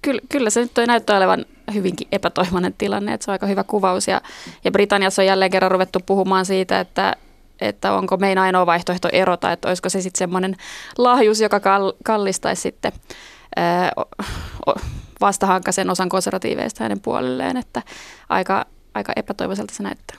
kyllä, 0.02 0.22
kyllä 0.30 0.50
se 0.50 0.62
nyt 0.62 0.74
toi 0.74 0.88
näyttää 0.88 1.18
olevan 1.18 1.46
hyvinkin 1.74 2.08
epätoivoinen 2.12 2.74
tilanne, 2.78 3.14
että 3.14 3.26
se 3.26 3.32
on 3.32 3.34
aika 3.34 3.48
hyvä 3.48 3.64
kuvaus. 3.64 4.08
Ja, 4.08 4.22
ja 4.64 4.72
Britanniassa 4.72 5.22
on 5.22 5.26
jälleen 5.26 5.52
kerran 5.52 5.72
ruvettu 5.72 6.00
puhumaan 6.06 6.46
siitä, 6.46 6.80
että, 6.80 7.16
että 7.62 7.94
onko 7.94 8.18
meidän 8.18 8.44
ainoa 8.44 8.66
vaihtoehto 8.66 9.10
erota, 9.12 9.52
että 9.52 9.68
olisiko 9.68 9.90
se 9.90 10.02
sitten 10.02 10.20
semmoinen 10.20 10.56
lahjus, 10.98 11.42
joka 11.42 11.62
kallistaisi 12.04 12.62
sitten 12.62 12.92
vastahankaisen 15.22 15.90
osan 15.90 16.10
konservatiiveista 16.10 16.84
hänen 16.84 17.00
puolelleen, 17.00 17.58
että 17.58 17.82
aika, 18.30 18.66
aika 18.94 19.14
epätoivoiselta 19.16 19.74
se 19.74 19.84
näyttää. 19.84 20.18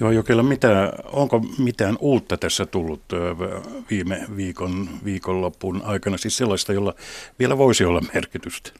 Joo, 0.00 0.10
Jokela, 0.10 0.42
mitä, 0.42 0.92
onko 1.12 1.40
mitään 1.58 1.96
uutta 2.00 2.36
tässä 2.36 2.66
tullut 2.66 3.02
viime 3.90 4.26
viikon, 4.36 4.88
viikonlopun 5.04 5.82
aikana, 5.84 6.16
siis 6.16 6.36
sellaista, 6.36 6.72
jolla 6.72 6.94
vielä 7.38 7.58
voisi 7.58 7.84
olla 7.84 8.00
merkitystä? 8.14 8.72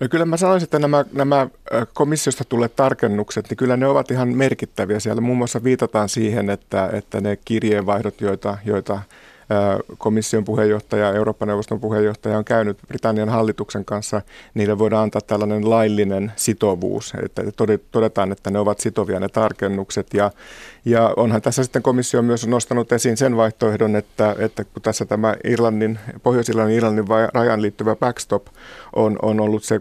No 0.00 0.08
kyllä 0.10 0.24
mä 0.24 0.36
sanoisin, 0.36 0.64
että 0.64 0.78
nämä, 0.78 1.04
nämä 1.12 1.48
komissiosta 1.94 2.44
tulleet 2.44 2.76
tarkennukset, 2.76 3.48
niin 3.50 3.56
kyllä 3.56 3.76
ne 3.76 3.86
ovat 3.86 4.10
ihan 4.10 4.28
merkittäviä. 4.28 5.00
Siellä 5.00 5.20
muun 5.20 5.38
muassa 5.38 5.64
viitataan 5.64 6.08
siihen, 6.08 6.50
että, 6.50 6.90
että 6.92 7.20
ne 7.20 7.38
kirjeenvaihdot, 7.44 8.20
joita, 8.20 8.58
joita 8.64 9.00
komission 9.98 10.44
puheenjohtaja, 10.44 11.12
Euroopan 11.12 11.48
neuvoston 11.48 11.80
puheenjohtaja 11.80 12.38
on 12.38 12.44
käynyt 12.44 12.78
Britannian 12.88 13.28
hallituksen 13.28 13.84
kanssa, 13.84 14.22
niille 14.54 14.78
voidaan 14.78 15.02
antaa 15.02 15.20
tällainen 15.20 15.70
laillinen 15.70 16.32
sitovuus, 16.36 17.12
että 17.24 17.42
todetaan, 17.90 18.32
että 18.32 18.50
ne 18.50 18.58
ovat 18.58 18.80
sitovia 18.80 19.20
ne 19.20 19.28
tarkennukset 19.28 20.14
ja, 20.14 20.30
ja 20.88 21.14
onhan 21.16 21.42
tässä 21.42 21.64
sitten 21.64 21.82
komissio 21.82 22.22
myös 22.22 22.46
nostanut 22.46 22.92
esiin 22.92 23.16
sen 23.16 23.36
vaihtoehdon, 23.36 23.96
että, 23.96 24.36
että 24.38 24.64
kun 24.64 24.82
tässä 24.82 25.04
tämä 25.04 25.34
Irlannin, 25.44 25.98
Pohjois-Irlannin 26.22 26.76
Irlannin 26.76 27.04
rajan 27.34 27.62
liittyvä 27.62 27.96
backstop 27.96 28.46
on, 28.96 29.18
on 29.22 29.40
ollut 29.40 29.64
se 29.64 29.80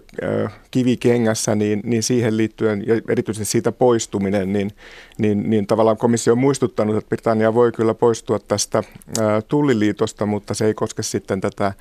kivi 0.72 0.98
kengässä, 0.98 1.56
niin, 1.56 1.82
niin 1.84 2.04
siihen 2.04 2.38
liittyen 2.38 2.88
ja 2.88 3.02
erityisesti 3.10 3.46
siitä 3.46 3.72
poistuminen, 3.72 4.54
niin, 4.54 4.72
niin, 5.18 5.50
niin 5.50 5.68
tavallaan 5.68 5.98
komissio 5.98 6.34
on 6.34 6.40
muistuttanut, 6.40 6.98
että 6.98 7.10
Britannia 7.10 7.54
voi 7.54 7.72
kyllä 7.72 7.94
poistua 7.94 8.40
tästä 8.40 8.84
tulliliitosta, 9.48 10.26
mutta 10.26 10.54
se 10.54 10.66
ei 10.66 10.74
koske 10.74 11.04
sitten 11.04 11.42
tätä 11.42 11.74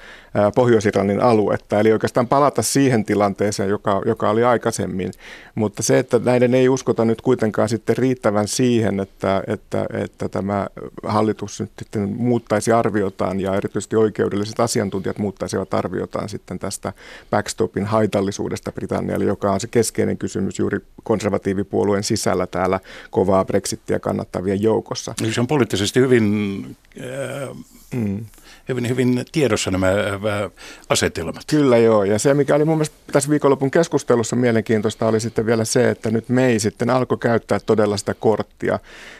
Pohjois-Irlannin 0.54 1.22
aluetta. 1.22 1.80
Eli 1.80 1.92
oikeastaan 1.92 2.28
palata 2.28 2.62
siihen 2.62 3.04
tilanteeseen, 3.04 3.68
joka, 3.68 4.02
joka 4.06 4.30
oli 4.30 4.44
aikaisemmin. 4.44 5.12
Mutta 5.54 5.82
se, 5.82 5.98
että 5.98 6.20
näiden 6.24 6.54
ei 6.54 6.68
uskota 6.68 7.04
nyt 7.04 7.20
kuitenkaan 7.20 7.68
sitten 7.68 7.96
riittävän 7.96 8.48
siihen, 8.48 9.00
että, 9.00 9.15
että, 9.46 9.86
että 9.92 10.28
tämä 10.28 10.66
hallitus 11.02 11.60
nyt 11.60 11.70
sitten 11.78 12.08
muuttaisi 12.16 12.72
arviotaan 12.72 13.40
ja 13.40 13.54
erityisesti 13.54 13.96
oikeudelliset 13.96 14.60
asiantuntijat 14.60 15.18
muuttaisivat 15.18 15.74
arviotaan 15.74 16.28
sitten 16.28 16.58
tästä 16.58 16.92
backstopin 17.30 17.86
haitallisuudesta 17.86 18.72
Britannialle, 18.72 19.24
joka 19.24 19.52
on 19.52 19.60
se 19.60 19.66
keskeinen 19.66 20.18
kysymys 20.18 20.58
juuri 20.58 20.78
konservatiivipuolueen 21.02 22.04
sisällä 22.04 22.46
täällä 22.46 22.80
kovaa 23.10 23.44
Brexittiä 23.44 23.98
kannattavien 23.98 24.62
joukossa. 24.62 25.14
Niin 25.20 25.34
se 25.34 25.40
on 25.40 25.46
poliittisesti 25.46 26.00
hyvin... 26.00 26.76
Äh, 27.00 27.56
mm 27.94 28.24
hyvin, 28.68 28.88
hyvin 28.88 29.24
tiedossa 29.32 29.70
nämä 29.70 29.92
asetelmat. 30.88 31.42
Kyllä 31.46 31.78
joo, 31.78 32.04
ja 32.04 32.18
se 32.18 32.34
mikä 32.34 32.54
oli 32.54 32.64
mun 32.64 32.76
mielestä 32.76 32.96
tässä 33.12 33.30
viikonlopun 33.30 33.70
keskustelussa 33.70 34.36
mielenkiintoista 34.36 35.06
oli 35.06 35.20
sitten 35.20 35.46
vielä 35.46 35.64
se, 35.64 35.90
että 35.90 36.10
nyt 36.10 36.28
me 36.28 36.46
ei 36.46 36.58
sitten 36.58 36.90
alkoi 36.90 37.18
käyttää 37.18 37.60
todella 37.60 37.96
sitä 37.96 38.14
korttia, 38.14 38.78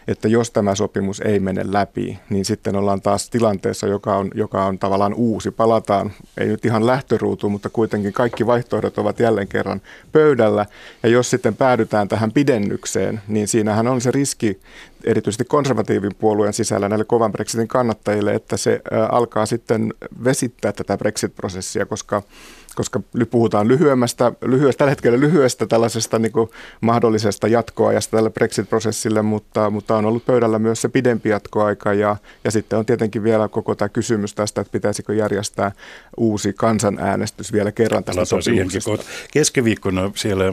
että 0.08 0.28
jos 0.28 0.50
tämä 0.50 0.74
sopimus 0.74 1.20
ei 1.20 1.40
mene 1.40 1.62
läpi, 1.64 2.18
niin 2.30 2.44
sitten 2.44 2.76
ollaan 2.76 3.02
taas 3.02 3.30
tilanteessa, 3.30 3.86
joka 3.86 4.16
on, 4.16 4.30
joka 4.34 4.64
on 4.64 4.78
tavallaan 4.78 5.14
uusi. 5.14 5.50
Palataan, 5.50 6.12
ei 6.38 6.46
nyt 6.46 6.64
ihan 6.64 6.86
lähtöruutuun, 6.86 7.52
mutta 7.52 7.68
kuitenkin 7.68 8.12
kaikki 8.12 8.46
vaihtoehdot 8.46 8.98
ovat 8.98 9.20
jälleen 9.20 9.48
kerran 9.48 9.80
pöydällä, 10.12 10.66
ja 11.02 11.08
jos 11.08 11.30
sitten 11.30 11.56
päädytään 11.56 12.08
tähän 12.08 12.32
pidennykseen, 12.32 13.20
niin 13.28 13.48
siinähän 13.48 13.86
on 13.86 14.00
se 14.00 14.10
riski 14.10 14.60
erityisesti 15.04 15.44
konservatiivin 15.44 16.14
puolueen 16.18 16.52
sisällä 16.52 16.88
näille 16.88 17.04
kovan 17.04 17.32
Brexitin 17.32 17.68
kannattajille, 17.68 18.34
että 18.34 18.56
se 18.56 18.80
alkaa 19.10 19.46
sitten 19.46 19.94
vesittää 20.24 20.72
tätä 20.72 20.96
Brexit-prosessia, 20.96 21.86
koska 21.86 22.22
koska 22.76 23.00
puhutaan 23.30 23.68
lyhyemmästä, 23.68 24.32
lyhyestä, 24.44 24.78
tällä 24.78 24.90
hetkellä 24.90 25.20
lyhyestä 25.20 25.66
tällaisesta 25.66 26.18
niin 26.18 26.32
kuin 26.32 26.50
mahdollisesta 26.80 27.48
jatkoajasta 27.48 28.16
tälle 28.16 28.30
Brexit-prosessille, 28.30 29.22
mutta, 29.22 29.70
mutta 29.70 29.96
on 29.96 30.04
ollut 30.04 30.26
pöydällä 30.26 30.58
myös 30.58 30.82
se 30.82 30.88
pidempi 30.88 31.28
jatkoaika 31.28 31.92
ja, 31.92 32.16
ja 32.44 32.50
sitten 32.50 32.78
on 32.78 32.86
tietenkin 32.86 33.22
vielä 33.22 33.48
koko 33.48 33.74
tämä 33.74 33.88
kysymys 33.88 34.34
tästä, 34.34 34.60
että 34.60 34.72
pitäisikö 34.72 35.14
järjestää 35.14 35.72
uusi 36.16 36.52
kansanäänestys 36.52 37.52
vielä 37.52 37.72
kerran 37.72 38.04
tästä 38.04 38.24
sopimuksesta. 38.24 38.90
Keskiviikkona 39.32 40.10
siellä 40.14 40.44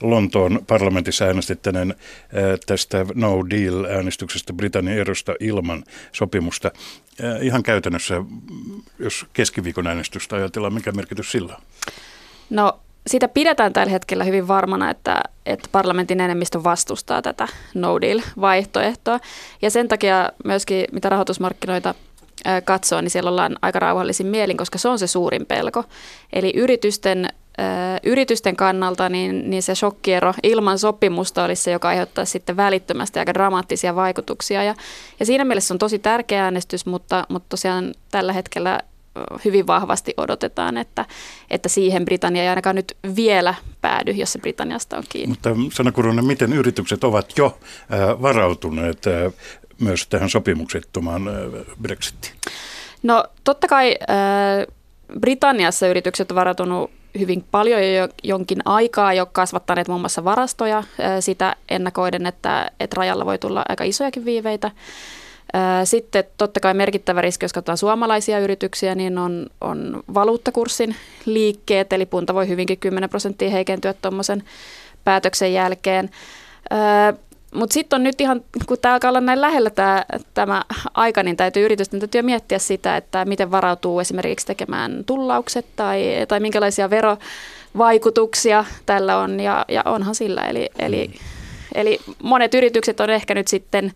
Lontoon 0.00 0.60
parlamentissa 0.66 1.24
äänestettäneen 1.24 1.90
äh, 1.90 2.58
tästä 2.66 3.06
no 3.14 3.50
deal 3.50 3.84
äänestyksestä 3.84 4.52
Britannian 4.52 4.98
erosta 4.98 5.34
ilman 5.40 5.84
sopimusta. 6.12 6.70
Äh, 7.24 7.42
ihan 7.42 7.62
käytännössä, 7.62 8.14
jos 8.98 9.26
keskiviikon 9.32 9.86
äänestystä 9.86 10.36
ajatellaan, 10.36 10.74
mikä 10.74 10.92
merkitys 10.92 11.32
sillä 11.32 11.54
on? 11.54 11.62
No 12.50 12.80
sitä 13.06 13.28
pidetään 13.28 13.72
tällä 13.72 13.90
hetkellä 13.90 14.24
hyvin 14.24 14.48
varmana, 14.48 14.90
että, 14.90 15.22
että 15.46 15.68
parlamentin 15.72 16.20
enemmistö 16.20 16.64
vastustaa 16.64 17.22
tätä 17.22 17.48
no 17.74 18.00
deal-vaihtoehtoa. 18.00 19.20
Ja 19.62 19.70
sen 19.70 19.88
takia 19.88 20.30
myöskin, 20.44 20.84
mitä 20.92 21.08
rahoitusmarkkinoita 21.08 21.94
katsoo, 22.64 23.00
niin 23.00 23.10
siellä 23.10 23.30
ollaan 23.30 23.56
aika 23.62 23.78
rauhallisin 23.78 24.26
mielin, 24.26 24.56
koska 24.56 24.78
se 24.78 24.88
on 24.88 24.98
se 24.98 25.06
suurin 25.06 25.46
pelko. 25.46 25.84
Eli 26.32 26.52
yritysten, 26.56 27.28
yritysten 28.02 28.56
kannalta 28.56 29.08
niin, 29.08 29.50
niin 29.50 29.62
se 29.62 29.74
shokkiero 29.74 30.34
ilman 30.42 30.78
sopimusta 30.78 31.44
olisi 31.44 31.62
se, 31.62 31.70
joka 31.70 31.88
aiheuttaa 31.88 32.24
sitten 32.24 32.56
välittömästi 32.56 33.18
aika 33.18 33.34
dramaattisia 33.34 33.94
vaikutuksia. 33.94 34.62
Ja, 34.62 34.74
ja 35.20 35.26
siinä 35.26 35.44
mielessä 35.44 35.74
on 35.74 35.78
tosi 35.78 35.98
tärkeä 35.98 36.44
äänestys, 36.44 36.86
mutta, 36.86 37.26
mutta 37.28 37.48
tosiaan 37.48 37.94
tällä 38.10 38.32
hetkellä 38.32 38.80
hyvin 39.44 39.66
vahvasti 39.66 40.14
odotetaan, 40.16 40.76
että, 40.76 41.04
että 41.50 41.68
siihen 41.68 42.04
Britannia 42.04 42.42
ei 42.42 42.48
ainakaan 42.48 42.76
nyt 42.76 42.96
vielä 43.16 43.54
päädy, 43.80 44.10
jos 44.10 44.32
se 44.32 44.38
Britanniasta 44.38 44.96
on 44.96 45.04
kiinni. 45.08 45.28
Mutta 45.28 45.50
Sanna 45.72 45.92
Kurunen, 45.92 46.24
miten 46.24 46.52
yritykset 46.52 47.04
ovat 47.04 47.32
jo 47.38 47.58
varautuneet 48.22 49.04
myös 49.80 50.06
tähän 50.06 50.30
sopimuksettomaan 50.30 51.22
Brexitiin? 51.82 52.34
No 53.02 53.24
totta 53.44 53.68
kai 53.68 53.96
Britanniassa 55.20 55.86
yritykset 55.86 56.30
ovat 56.30 56.40
varautuneet 56.40 57.01
hyvin 57.18 57.44
paljon 57.50 57.94
jo 57.94 58.08
jonkin 58.22 58.58
aikaa 58.64 59.12
jo 59.12 59.26
kasvattaneet 59.26 59.88
muun 59.88 60.00
muassa 60.00 60.24
varastoja 60.24 60.82
sitä 61.20 61.56
ennakoiden, 61.68 62.26
että, 62.26 62.70
että 62.80 62.94
rajalla 62.96 63.26
voi 63.26 63.38
tulla 63.38 63.64
aika 63.68 63.84
isojakin 63.84 64.24
viiveitä. 64.24 64.70
Sitten 65.84 66.24
totta 66.38 66.60
kai 66.60 66.74
merkittävä 66.74 67.20
riski, 67.20 67.44
jos 67.44 67.52
katsotaan 67.52 67.78
suomalaisia 67.78 68.38
yrityksiä, 68.38 68.94
niin 68.94 69.18
on, 69.18 69.46
on 69.60 70.02
valuuttakurssin 70.14 70.96
liikkeet, 71.24 71.92
eli 71.92 72.06
punta 72.06 72.34
voi 72.34 72.48
hyvinkin 72.48 72.78
10 72.78 73.10
prosenttia 73.10 73.50
heikentyä 73.50 73.94
tuommoisen 74.02 74.44
päätöksen 75.04 75.52
jälkeen. 75.52 76.10
Mutta 77.54 77.74
sitten 77.74 77.96
on 77.96 78.02
nyt 78.02 78.20
ihan, 78.20 78.44
kun 78.66 78.78
tämä 78.82 78.94
alkaa 78.94 79.08
olla 79.08 79.20
näin 79.20 79.40
lähellä 79.40 79.70
tämä, 79.70 80.04
tämä 80.34 80.62
aika, 80.94 81.22
niin 81.22 81.36
täytyy 81.36 81.64
yritysten 81.64 82.00
täytyy 82.00 82.22
miettiä 82.22 82.58
sitä, 82.58 82.96
että 82.96 83.24
miten 83.24 83.50
varautuu 83.50 84.00
esimerkiksi 84.00 84.46
tekemään 84.46 85.04
tullaukset 85.06 85.66
tai, 85.76 86.04
tai 86.28 86.40
minkälaisia 86.40 86.90
verovaikutuksia 86.90 88.64
tällä 88.86 89.18
on, 89.18 89.40
ja, 89.40 89.64
ja 89.68 89.82
onhan 89.84 90.14
sillä. 90.14 90.42
Eli, 90.42 90.70
eli, 90.78 91.06
mm. 91.06 91.14
eli 91.74 91.98
monet 92.22 92.54
yritykset 92.54 93.00
on 93.00 93.10
ehkä 93.10 93.34
nyt 93.34 93.48
sitten 93.48 93.92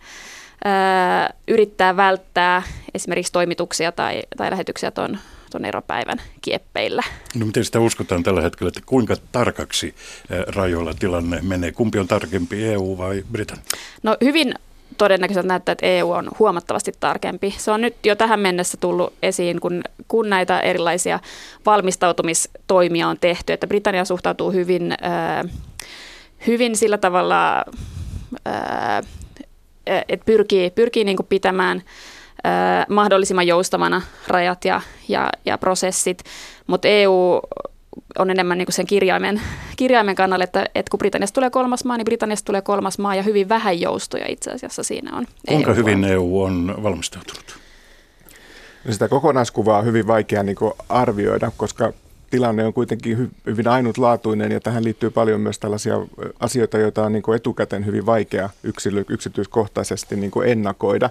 yrittää 1.49 1.97
välttää 1.97 2.63
esimerkiksi 2.95 3.33
toimituksia 3.33 3.93
tai, 3.93 4.23
tai 4.37 4.51
lähetyksiä 4.51 4.91
tuon 4.91 5.19
tuon 5.51 5.65
eropäivän 5.65 6.19
kieppeillä. 6.43 7.03
No 7.35 7.47
miten 7.47 7.65
sitä 7.65 7.81
uskotaan 7.81 8.23
tällä 8.23 8.41
hetkellä, 8.41 8.69
että 8.69 8.81
kuinka 8.87 9.17
tarkaksi 9.33 9.95
rajoilla 10.47 10.95
tilanne 10.95 11.41
menee? 11.43 11.73
Kumpi 11.73 11.99
on 11.99 12.09
tarkempi, 12.09 12.65
EU 12.65 12.99
vai 12.99 13.25
Britannia? 13.33 13.65
No 14.03 14.17
hyvin 14.25 14.55
todennäköisesti 14.99 15.49
näyttää, 15.49 15.73
että 15.73 15.87
EU 15.87 16.11
on 16.11 16.31
huomattavasti 16.39 16.93
tarkempi. 17.01 17.55
Se 17.59 17.71
on 17.71 17.81
nyt 17.81 17.97
jo 18.05 18.17
tähän 18.17 18.41
mennessä 18.41 18.77
tullut 18.81 19.13
esiin, 19.23 19.61
kun, 19.61 19.83
kun 20.09 20.31
näitä 20.31 20.61
erilaisia 20.61 21.21
valmistautumistoimia 21.67 23.09
on 23.09 23.17
tehty, 23.21 23.53
että 23.53 23.67
Britannia 23.67 24.05
suhtautuu 24.05 24.53
hyvin, 24.53 24.93
äh, 24.93 25.51
hyvin 26.47 26.77
sillä 26.77 26.99
tavalla 26.99 27.65
äh, 28.47 29.03
että 30.09 30.25
pyrkii, 30.25 30.71
pyrkii 30.71 31.05
niin 31.05 31.17
kuin 31.17 31.27
mahdollisimman 32.89 33.47
joustavana 33.47 34.03
rajat 34.29 34.65
ja, 34.65 34.81
ja, 35.09 35.31
ja 35.45 35.59
prosessit, 35.59 36.23
mutta 36.67 36.89
EU 36.89 37.41
on 38.19 38.31
enemmän 38.31 38.59
niin 38.59 38.67
kuin 38.67 38.75
sen 38.75 38.87
kirjaimen, 38.87 39.41
kirjaimen 39.77 40.15
kannalla, 40.15 40.45
että, 40.45 40.67
että 40.75 40.91
kun 40.91 40.99
Britanniasta 40.99 41.35
tulee 41.35 41.51
kolmas 41.51 41.85
maa, 41.85 41.97
niin 41.97 42.05
Britanniasta 42.05 42.47
tulee 42.47 42.63
kolmas 42.63 42.99
maa 42.99 43.15
ja 43.15 43.23
hyvin 43.23 43.49
vähän 43.49 43.81
joustoja 43.81 44.27
itse 44.29 44.51
asiassa 44.51 44.83
siinä 44.83 45.17
on. 45.17 45.27
Kuinka 45.49 45.71
EU 45.71 45.77
hyvin 45.77 46.05
on. 46.05 46.11
EU 46.11 46.43
on 46.43 46.75
valmistautunut? 46.83 47.57
No 48.85 48.93
sitä 48.93 49.09
kokonaiskuvaa 49.09 49.79
on 49.79 49.85
hyvin 49.85 50.07
vaikea 50.07 50.43
niin 50.43 50.57
arvioida, 50.89 51.53
koska 51.57 51.93
tilanne 52.31 52.65
on 52.65 52.73
kuitenkin 52.73 53.33
hyvin 53.47 53.69
ainutlaatuinen 53.69 54.53
ja 54.53 54.61
tähän 54.61 54.85
liittyy 54.85 55.11
paljon 55.11 55.41
myös 55.41 55.59
tällaisia 55.59 55.95
asioita, 56.41 56.79
joita 56.79 57.05
on 57.05 57.13
niin 57.13 57.23
kuin 57.23 57.37
etukäteen 57.37 57.87
hyvin 57.87 58.07
vaikea 58.07 58.51
yksilö, 58.63 59.05
yksityiskohtaisesti 59.09 60.17
niin 60.17 60.31
kuin 60.31 60.49
ennakoida. 60.49 61.11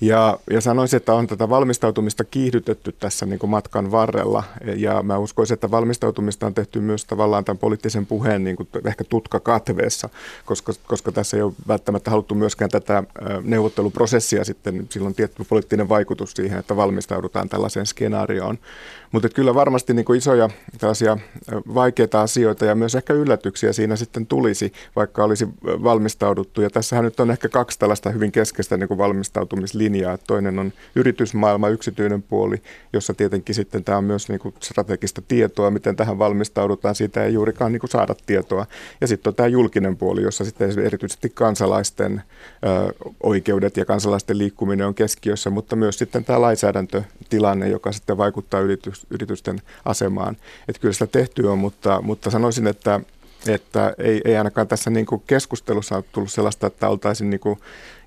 Ja, 0.00 0.38
ja 0.50 0.60
sanoisin, 0.60 0.96
että 0.96 1.14
on 1.14 1.26
tätä 1.26 1.48
valmistautumista 1.48 2.24
kiihdytetty 2.24 2.92
tässä 2.92 3.26
niin 3.26 3.38
kuin 3.38 3.50
matkan 3.50 3.90
varrella. 3.90 4.42
Ja 4.76 5.02
mä 5.02 5.18
uskoisin, 5.18 5.54
että 5.54 5.70
valmistautumista 5.70 6.46
on 6.46 6.54
tehty 6.54 6.80
myös 6.80 7.04
tavallaan 7.04 7.44
tämän 7.44 7.58
poliittisen 7.58 8.06
puheen 8.06 8.44
niin 8.44 8.56
kuin 8.56 8.68
ehkä 8.86 9.04
tutka 9.04 9.40
katveessa, 9.40 10.08
koska, 10.44 10.72
koska 10.86 11.12
tässä 11.12 11.36
ei 11.36 11.42
ole 11.42 11.52
välttämättä 11.68 12.10
haluttu 12.10 12.34
myöskään 12.34 12.70
tätä 12.70 13.02
neuvotteluprosessia 13.42 14.44
sitten, 14.44 14.86
silloin 14.90 15.14
tietty 15.14 15.44
poliittinen 15.48 15.88
vaikutus 15.88 16.32
siihen, 16.32 16.58
että 16.58 16.76
valmistaudutaan 16.76 17.48
tällaiseen 17.48 17.86
skenaarioon. 17.86 18.58
Mutta 19.12 19.28
kyllä 19.28 19.54
varmasti 19.54 19.94
niin 19.94 20.04
kuin 20.04 20.18
isoja 20.18 20.50
tällaisia 20.78 21.18
vaikeita 21.74 22.22
asioita 22.22 22.64
ja 22.64 22.74
myös 22.74 22.94
ehkä 22.94 23.12
yllätyksiä 23.12 23.72
siinä 23.72 23.96
sitten 23.96 24.26
tulisi, 24.26 24.72
vaikka 24.96 25.24
olisi 25.24 25.48
valmistauduttu. 25.64 26.60
Ja 26.60 26.70
tässähän 26.70 27.04
nyt 27.04 27.20
on 27.20 27.30
ehkä 27.30 27.48
kaksi 27.48 27.78
tällaista 27.78 28.10
hyvin 28.10 28.32
keskeistä 28.32 28.76
niin 28.76 28.88
kuin 28.88 28.98
valmistautumislinjaa. 29.86 30.18
Toinen 30.26 30.58
on 30.58 30.72
yritysmaailma, 30.94 31.68
yksityinen 31.68 32.22
puoli, 32.22 32.62
jossa 32.92 33.14
tietenkin 33.14 33.54
sitten 33.54 33.84
tämä 33.84 33.98
on 33.98 34.04
myös 34.04 34.28
niin 34.28 34.38
kuin 34.38 34.54
strategista 34.60 35.22
tietoa, 35.28 35.70
miten 35.70 35.96
tähän 35.96 36.18
valmistaudutaan. 36.18 36.94
Siitä 36.94 37.24
ei 37.24 37.34
juurikaan 37.34 37.72
niin 37.72 37.80
kuin 37.80 37.90
saada 37.90 38.14
tietoa. 38.26 38.66
Ja 39.00 39.06
sitten 39.06 39.30
on 39.30 39.34
tämä 39.34 39.46
julkinen 39.46 39.96
puoli, 39.96 40.22
jossa 40.22 40.44
sitten 40.44 40.78
erityisesti 40.78 41.30
kansalaisten 41.30 42.22
ö, 42.64 42.94
oikeudet 43.22 43.76
ja 43.76 43.84
kansalaisten 43.84 44.38
liikkuminen 44.38 44.86
on 44.86 44.94
keskiössä, 44.94 45.50
mutta 45.50 45.76
myös 45.76 45.98
sitten 45.98 46.24
tämä 46.24 46.40
lainsäädäntötilanne, 46.40 47.68
joka 47.68 47.92
sitten 47.92 48.16
vaikuttaa 48.16 48.60
yritys, 48.60 49.06
yritysten 49.10 49.60
asemaan. 49.84 50.36
Että 50.68 50.80
kyllä 50.80 50.92
sitä 50.92 51.06
tehty 51.06 51.46
on, 51.46 51.58
mutta, 51.58 52.02
mutta 52.02 52.30
sanoisin, 52.30 52.66
että 52.66 53.00
Että 53.46 53.94
ei, 53.98 54.20
ei 54.24 54.36
ainakaan 54.36 54.68
tässä 54.68 54.90
niin 54.90 55.06
kuin 55.06 55.22
keskustelussa 55.26 55.96
ole 55.96 56.04
tullut 56.12 56.32
sellaista, 56.32 56.66
että 56.66 56.88
oltaisiin 56.88 57.30
niin 57.30 57.40
kuin 57.40 57.58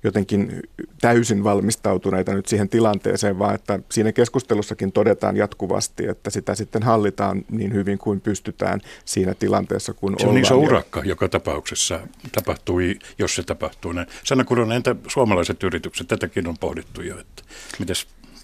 jotenkin 0.02 0.62
täysin 1.00 1.44
valmistautuneita 1.44 2.34
nyt 2.34 2.46
siihen 2.46 2.68
tilanteeseen, 2.68 3.38
vaan 3.38 3.54
että 3.54 3.80
siinä 3.90 4.12
keskustelussakin 4.12 4.92
todetaan 4.92 5.36
jatkuvasti, 5.36 6.06
että 6.06 6.30
sitä 6.30 6.54
sitten 6.54 6.82
hallitaan 6.82 7.44
niin 7.50 7.72
hyvin 7.72 7.98
kuin 7.98 8.20
pystytään 8.20 8.80
siinä 9.04 9.34
tilanteessa, 9.34 9.92
kun 9.92 10.16
Se 10.18 10.26
on 10.26 10.38
iso 10.38 10.56
urakka 10.56 11.02
joka 11.04 11.28
tapauksessa 11.28 12.00
tapahtui, 12.32 12.98
jos 13.18 13.34
se 13.34 13.42
tapahtuu. 13.42 13.94
Sanna 14.24 14.44
Kuronen, 14.44 14.76
entä 14.76 14.96
suomalaiset 15.06 15.62
yritykset? 15.62 16.08
Tätäkin 16.08 16.48
on 16.48 16.58
pohdittu 16.58 17.02
jo, 17.02 17.18
että 17.18 17.42
miten 17.78 17.96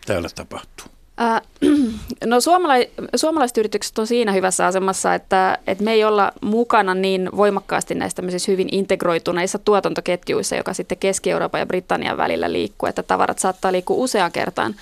täällä 0.06 0.28
tapahtuu? 0.34 0.86
Äh, 1.20 1.42
no 2.24 2.40
suomalai, 2.40 2.90
suomalaiset 3.16 3.58
yritykset 3.58 3.98
on 3.98 4.06
siinä 4.06 4.32
hyvässä 4.32 4.66
asemassa, 4.66 5.14
että, 5.14 5.58
että 5.66 5.84
me 5.84 5.92
ei 5.92 6.04
olla 6.04 6.32
mukana 6.40 6.94
niin 6.94 7.28
voimakkaasti 7.36 7.94
näissä 7.94 8.22
hyvin 8.48 8.68
integroituneissa 8.72 9.58
tuotantoketjuissa, 9.58 10.56
joka 10.56 10.74
sitten 10.74 10.98
Keski-Euroopan 10.98 11.60
ja 11.60 11.66
Britannian 11.66 12.16
välillä 12.16 12.52
liikkuu, 12.52 12.88
että 12.88 13.02
tavarat 13.02 13.38
saattaa 13.38 13.72
liikkua 13.72 13.96
useaan 13.96 14.32
kertaan 14.32 14.74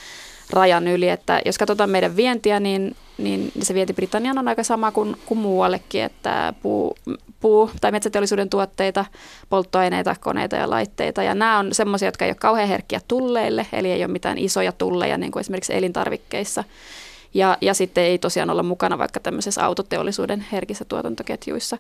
rajan 0.51 0.89
yli. 0.89 1.09
Että 1.09 1.43
jos 1.47 1.59
katsotaan 1.59 1.91
meidän 1.91 2.17
vientiä, 2.17 2.61
niin, 2.61 2.97
niin 3.19 3.53
se 3.63 3.75
vienti 3.75 3.93
Britanniaan 3.93 4.39
on 4.39 4.49
aika 4.49 4.63
sama 4.63 4.93
kuin, 4.93 5.17
kuin 5.27 5.39
muuallekin, 5.39 6.03
että 6.03 6.55
puu, 6.63 6.97
puu- 7.41 7.71
tai 7.81 7.93
metsäteollisuuden 7.93 8.51
tuotteita, 8.51 9.05
polttoaineita, 9.49 10.17
koneita 10.21 10.57
ja 10.57 10.71
laitteita. 10.71 11.23
Ja 11.23 11.35
nämä 11.35 11.59
on 11.59 11.75
semmoisia, 11.75 12.09
jotka 12.09 12.25
ei 12.25 12.31
ole 12.31 12.37
kauhean 12.41 12.69
herkkiä 12.69 13.01
tulleille, 13.09 13.67
eli 13.73 13.91
ei 13.91 14.05
ole 14.05 14.13
mitään 14.13 14.39
isoja 14.39 14.73
tulleja, 14.73 15.19
niin 15.19 15.33
kuin 15.33 15.41
esimerkiksi 15.41 15.75
elintarvikkeissa. 15.75 16.65
Ja, 17.35 17.59
ja 17.61 17.75
sitten 17.75 18.05
ei 18.05 18.19
tosiaan 18.19 18.51
olla 18.51 18.63
mukana 18.63 18.99
vaikka 18.99 19.21
tämmöisessä 19.21 19.65
autoteollisuuden 19.65 20.47
herkissä 20.53 20.85
tuotantoketjuissa. 20.85 21.79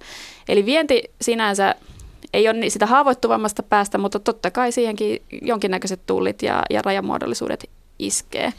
Eli 0.49 0.67
vienti 0.67 1.03
sinänsä 1.21 1.75
ei 2.33 2.49
ole 2.49 2.71
sitä 2.71 2.87
haavoittuvammasta 2.87 3.62
päästä, 3.62 3.99
mutta 3.99 4.19
totta 4.19 4.51
kai 4.51 4.73
siihenkin 4.73 5.23
jonkinnäköiset 5.43 6.01
tullit 6.07 6.43
ja, 6.43 6.62
ja 6.71 6.83
rajamuodollisuudet 6.85 7.71
iskee. 7.99 8.53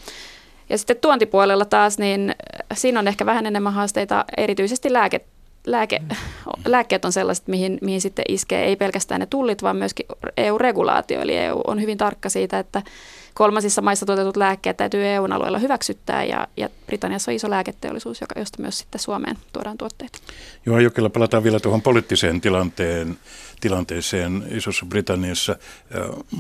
Ja 0.70 0.78
sitten 0.78 0.98
tuontipuolella 1.02 1.66
taas, 1.66 1.98
niin 1.98 2.36
siinä 2.74 3.00
on 3.00 3.08
ehkä 3.08 3.26
vähän 3.26 3.46
enemmän 3.46 3.74
haasteita, 3.74 4.26
erityisesti 4.38 4.94
lääke, 4.94 5.22
lääke, 5.66 6.02
lääkkeet 6.66 7.06
on 7.06 7.12
sellaiset, 7.12 7.48
mihin, 7.48 7.78
mihin 7.82 8.02
sitten 8.02 8.26
iskee 8.28 8.66
ei 8.66 8.76
pelkästään 8.76 9.20
ne 9.20 9.26
tullit, 9.26 9.64
vaan 9.64 9.76
myöskin 9.76 10.06
EU-regulaatio. 10.38 11.22
Eli 11.22 11.38
EU 11.38 11.62
on 11.68 11.82
hyvin 11.82 11.98
tarkka 11.98 12.30
siitä, 12.30 12.60
että 12.60 12.82
kolmasissa 13.36 13.82
maissa 13.82 14.06
tuotetut 14.06 14.38
lääkkeet 14.38 14.78
täytyy 14.78 15.06
EU-alueella 15.06 15.60
hyväksyttää 15.60 16.24
ja, 16.24 16.48
ja 16.58 16.70
Britanniassa 16.86 17.32
on 17.32 17.36
iso 17.36 17.50
lääketeollisuus, 17.50 18.22
joka, 18.22 18.40
josta 18.40 18.62
myös 18.62 18.80
sitten 18.80 19.02
Suomeen 19.02 19.38
tuodaan 19.54 19.78
tuotteita. 19.78 20.20
Joo, 20.66 20.80
Jokela, 20.80 21.10
palataan 21.10 21.44
vielä 21.44 21.60
tuohon 21.60 21.82
poliittiseen 21.82 22.42
tilanteen, 22.42 23.18
tilanteeseen 23.62 24.44
Isossa 24.50 24.86
Britanniassa. 24.86 25.56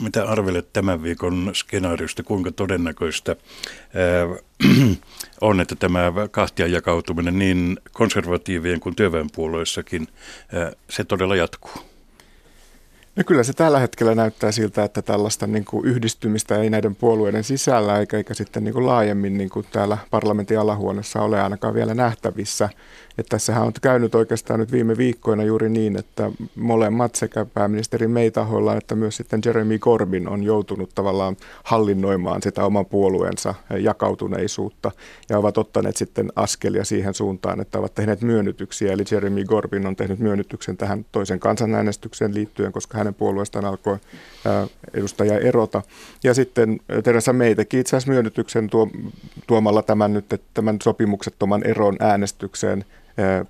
Mitä 0.01 0.25
arvelet 0.25 0.73
tämän 0.73 1.03
viikon 1.03 1.51
skenaariosta, 1.53 2.23
kuinka 2.23 2.51
todennäköistä 2.51 3.35
on, 5.41 5.61
että 5.61 5.75
tämä 5.75 6.13
kahtia 6.31 6.67
jakautuminen 6.67 7.39
niin 7.39 7.77
konservatiivien 7.91 8.79
kuin 8.79 8.95
työväenpuolueissakin, 8.95 10.07
se 10.89 11.03
todella 11.03 11.35
jatkuu? 11.35 11.94
No 13.15 13.23
kyllä 13.23 13.43
se 13.43 13.53
tällä 13.53 13.79
hetkellä 13.79 14.15
näyttää 14.15 14.51
siltä, 14.51 14.83
että 14.83 15.01
tällaista 15.01 15.47
niin 15.47 15.65
kuin 15.65 15.85
yhdistymistä 15.85 16.55
ei 16.57 16.69
näiden 16.69 16.95
puolueiden 16.95 17.43
sisällä 17.43 17.99
eikä, 17.99 18.17
eikä 18.17 18.33
sitten 18.33 18.63
niin 18.63 18.73
kuin 18.73 18.85
laajemmin 18.85 19.37
niin 19.37 19.49
kuin 19.49 19.65
täällä 19.71 19.97
parlamentin 20.11 20.59
alahuoneessa 20.59 21.21
ole 21.21 21.41
ainakaan 21.41 21.73
vielä 21.73 21.93
nähtävissä. 21.93 22.69
Että 23.17 23.29
tässähän 23.29 23.63
on 23.63 23.71
käynyt 23.81 24.15
oikeastaan 24.15 24.59
nyt 24.59 24.71
viime 24.71 24.97
viikkoina 24.97 25.43
juuri 25.43 25.69
niin, 25.69 25.97
että 25.97 26.31
molemmat 26.55 27.15
sekä 27.15 27.45
pääministeri 27.45 28.07
May 28.07 28.31
että 28.77 28.95
myös 28.95 29.17
sitten 29.17 29.41
Jeremy 29.45 29.77
Corbyn 29.79 30.27
on 30.27 30.43
joutunut 30.43 30.89
tavallaan 30.95 31.37
hallinnoimaan 31.63 32.41
sitä 32.41 32.65
oman 32.65 32.85
puolueensa 32.85 33.53
jakautuneisuutta 33.79 34.91
ja 35.29 35.37
ovat 35.37 35.57
ottaneet 35.57 35.97
sitten 35.97 36.31
askelia 36.35 36.85
siihen 36.85 37.13
suuntaan, 37.13 37.61
että 37.61 37.79
ovat 37.79 37.95
tehneet 37.95 38.21
myönnytyksiä. 38.21 38.91
Eli 38.91 39.03
Jeremy 39.11 39.43
Corbyn 39.43 39.87
on 39.87 39.95
tehnyt 39.95 40.19
myönnytyksen 40.19 40.77
tähän 40.77 41.05
toisen 41.11 41.39
kansanäänestykseen 41.39 42.35
liittyen, 42.35 42.71
koska 42.71 42.97
hänen 42.97 43.13
puolueestaan 43.13 43.65
alkoi 43.65 43.97
edustaja 44.93 45.39
erota. 45.39 45.81
Ja 46.23 46.33
sitten 46.33 46.79
Teresa 47.03 47.33
May 47.33 47.55
teki 47.55 47.79
itse 47.79 47.95
asiassa 47.95 48.11
myönnytyksen 48.11 48.69
tuo, 48.69 48.89
tuomalla 49.47 49.81
tämän 49.81 50.13
nyt 50.13 50.41
tämän 50.53 50.77
sopimuksettoman 50.83 51.63
eron 51.63 51.95
äänestykseen 51.99 52.85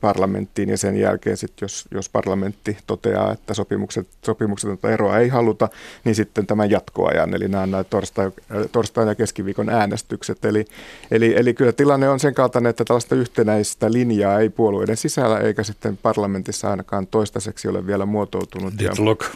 parlamenttiin 0.01 0.69
ja 0.69 0.77
sen 0.77 0.97
jälkeen 0.97 1.37
sit 1.37 1.53
jos, 1.61 1.85
jos 1.91 2.09
parlamentti 2.09 2.77
toteaa, 2.87 3.31
että 3.31 3.53
sopimukset, 3.53 4.07
sopimuksetonta 4.25 4.91
eroa 4.91 5.17
ei 5.17 5.27
haluta, 5.27 5.69
niin 6.03 6.15
sitten 6.15 6.47
tämän 6.47 6.69
jatkoajan, 6.69 7.33
eli 7.33 7.47
nämä, 7.47 7.65
nämä 7.65 7.83
torstai, 7.83 8.31
torstain 8.71 9.07
ja 9.07 9.15
keskiviikon 9.15 9.69
äänestykset. 9.69 10.45
Eli, 10.45 10.65
eli, 11.11 11.33
eli 11.37 11.53
kyllä 11.53 11.71
tilanne 11.71 12.09
on 12.09 12.19
sen 12.19 12.33
kaltainen, 12.33 12.69
että 12.69 12.85
tällaista 12.85 13.15
yhtenäistä 13.15 13.91
linjaa 13.91 14.39
ei 14.39 14.49
puolueiden 14.49 14.97
sisällä 14.97 15.39
eikä 15.39 15.63
sitten 15.63 15.97
parlamentissa 15.97 16.69
ainakaan 16.69 17.07
toistaiseksi 17.07 17.67
ole 17.67 17.87
vielä 17.87 18.05
muotoutunut. 18.05 18.73
Deadlock. 18.79 19.21
Ja, 19.21 19.29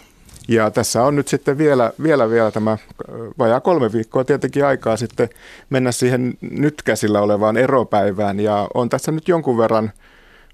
ja 0.49 0.71
tässä 0.71 1.03
on 1.03 1.15
nyt 1.15 1.27
sitten 1.27 1.57
vielä, 1.57 1.91
vielä, 2.03 2.29
vielä 2.29 2.51
tämä 2.51 2.77
vajaa 3.39 3.59
kolme 3.59 3.91
viikkoa 3.91 4.23
tietenkin 4.23 4.65
aikaa 4.65 4.97
sitten 4.97 5.29
mennä 5.69 5.91
siihen 5.91 6.33
nyt 6.41 6.81
käsillä 6.81 7.21
olevaan 7.21 7.57
eropäivään. 7.57 8.39
Ja 8.39 8.67
on 8.73 8.89
tässä 8.89 9.11
nyt 9.11 9.27
jonkun 9.27 9.57
verran 9.57 9.91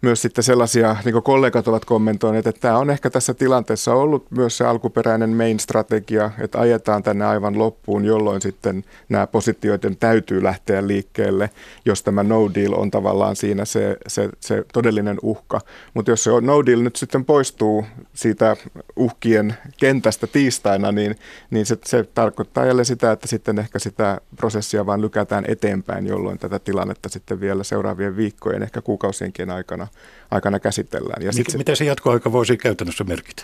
myös 0.05 0.21
sitten 0.21 0.43
sellaisia, 0.43 0.95
niin 1.05 1.13
kuin 1.13 1.23
kollegat 1.23 1.67
ovat 1.67 1.85
kommentoineet, 1.85 2.47
että 2.47 2.61
tämä 2.61 2.77
on 2.77 2.89
ehkä 2.89 3.09
tässä 3.09 3.33
tilanteessa 3.33 3.93
ollut 3.93 4.31
myös 4.31 4.57
se 4.57 4.65
alkuperäinen 4.65 5.29
main-strategia, 5.29 6.31
että 6.39 6.59
ajetaan 6.59 7.03
tänne 7.03 7.25
aivan 7.25 7.57
loppuun, 7.57 8.05
jolloin 8.05 8.41
sitten 8.41 8.83
nämä 9.09 9.27
positioiden 9.27 9.97
täytyy 9.97 10.43
lähteä 10.43 10.87
liikkeelle, 10.87 11.49
jos 11.85 12.03
tämä 12.03 12.23
no 12.23 12.51
deal 12.55 12.73
on 12.73 12.91
tavallaan 12.91 13.35
siinä 13.35 13.65
se, 13.65 13.97
se, 14.07 14.29
se 14.39 14.65
todellinen 14.73 15.17
uhka. 15.21 15.61
Mutta 15.93 16.11
jos 16.11 16.23
se 16.23 16.31
no 16.41 16.65
deal 16.65 16.81
nyt 16.81 16.95
sitten 16.95 17.25
poistuu 17.25 17.85
siitä 18.13 18.55
uhkien 18.95 19.57
kentästä 19.77 20.27
tiistaina, 20.27 20.91
niin, 20.91 21.15
niin 21.49 21.65
se, 21.65 21.77
se 21.85 22.03
tarkoittaa 22.03 22.65
jälleen 22.65 22.85
sitä, 22.85 23.11
että 23.11 23.27
sitten 23.27 23.59
ehkä 23.59 23.79
sitä 23.79 24.21
prosessia 24.35 24.85
vaan 24.85 25.01
lykätään 25.01 25.45
eteenpäin, 25.47 26.07
jolloin 26.07 26.39
tätä 26.39 26.59
tilannetta 26.59 27.09
sitten 27.09 27.39
vielä 27.39 27.63
seuraavien 27.63 28.17
viikkojen, 28.17 28.63
ehkä 28.63 28.81
kuukausienkin 28.81 29.49
aikana 29.49 29.87
aikana 30.31 30.60
käsitellään. 30.60 31.23
Ja 31.23 31.34
sit 31.34 31.47
Mitä 31.58 31.75
se 31.75 31.86
jatkoaika 31.86 32.31
voisi 32.31 32.58
käytännössä 32.58 33.03
merkitä? 33.03 33.43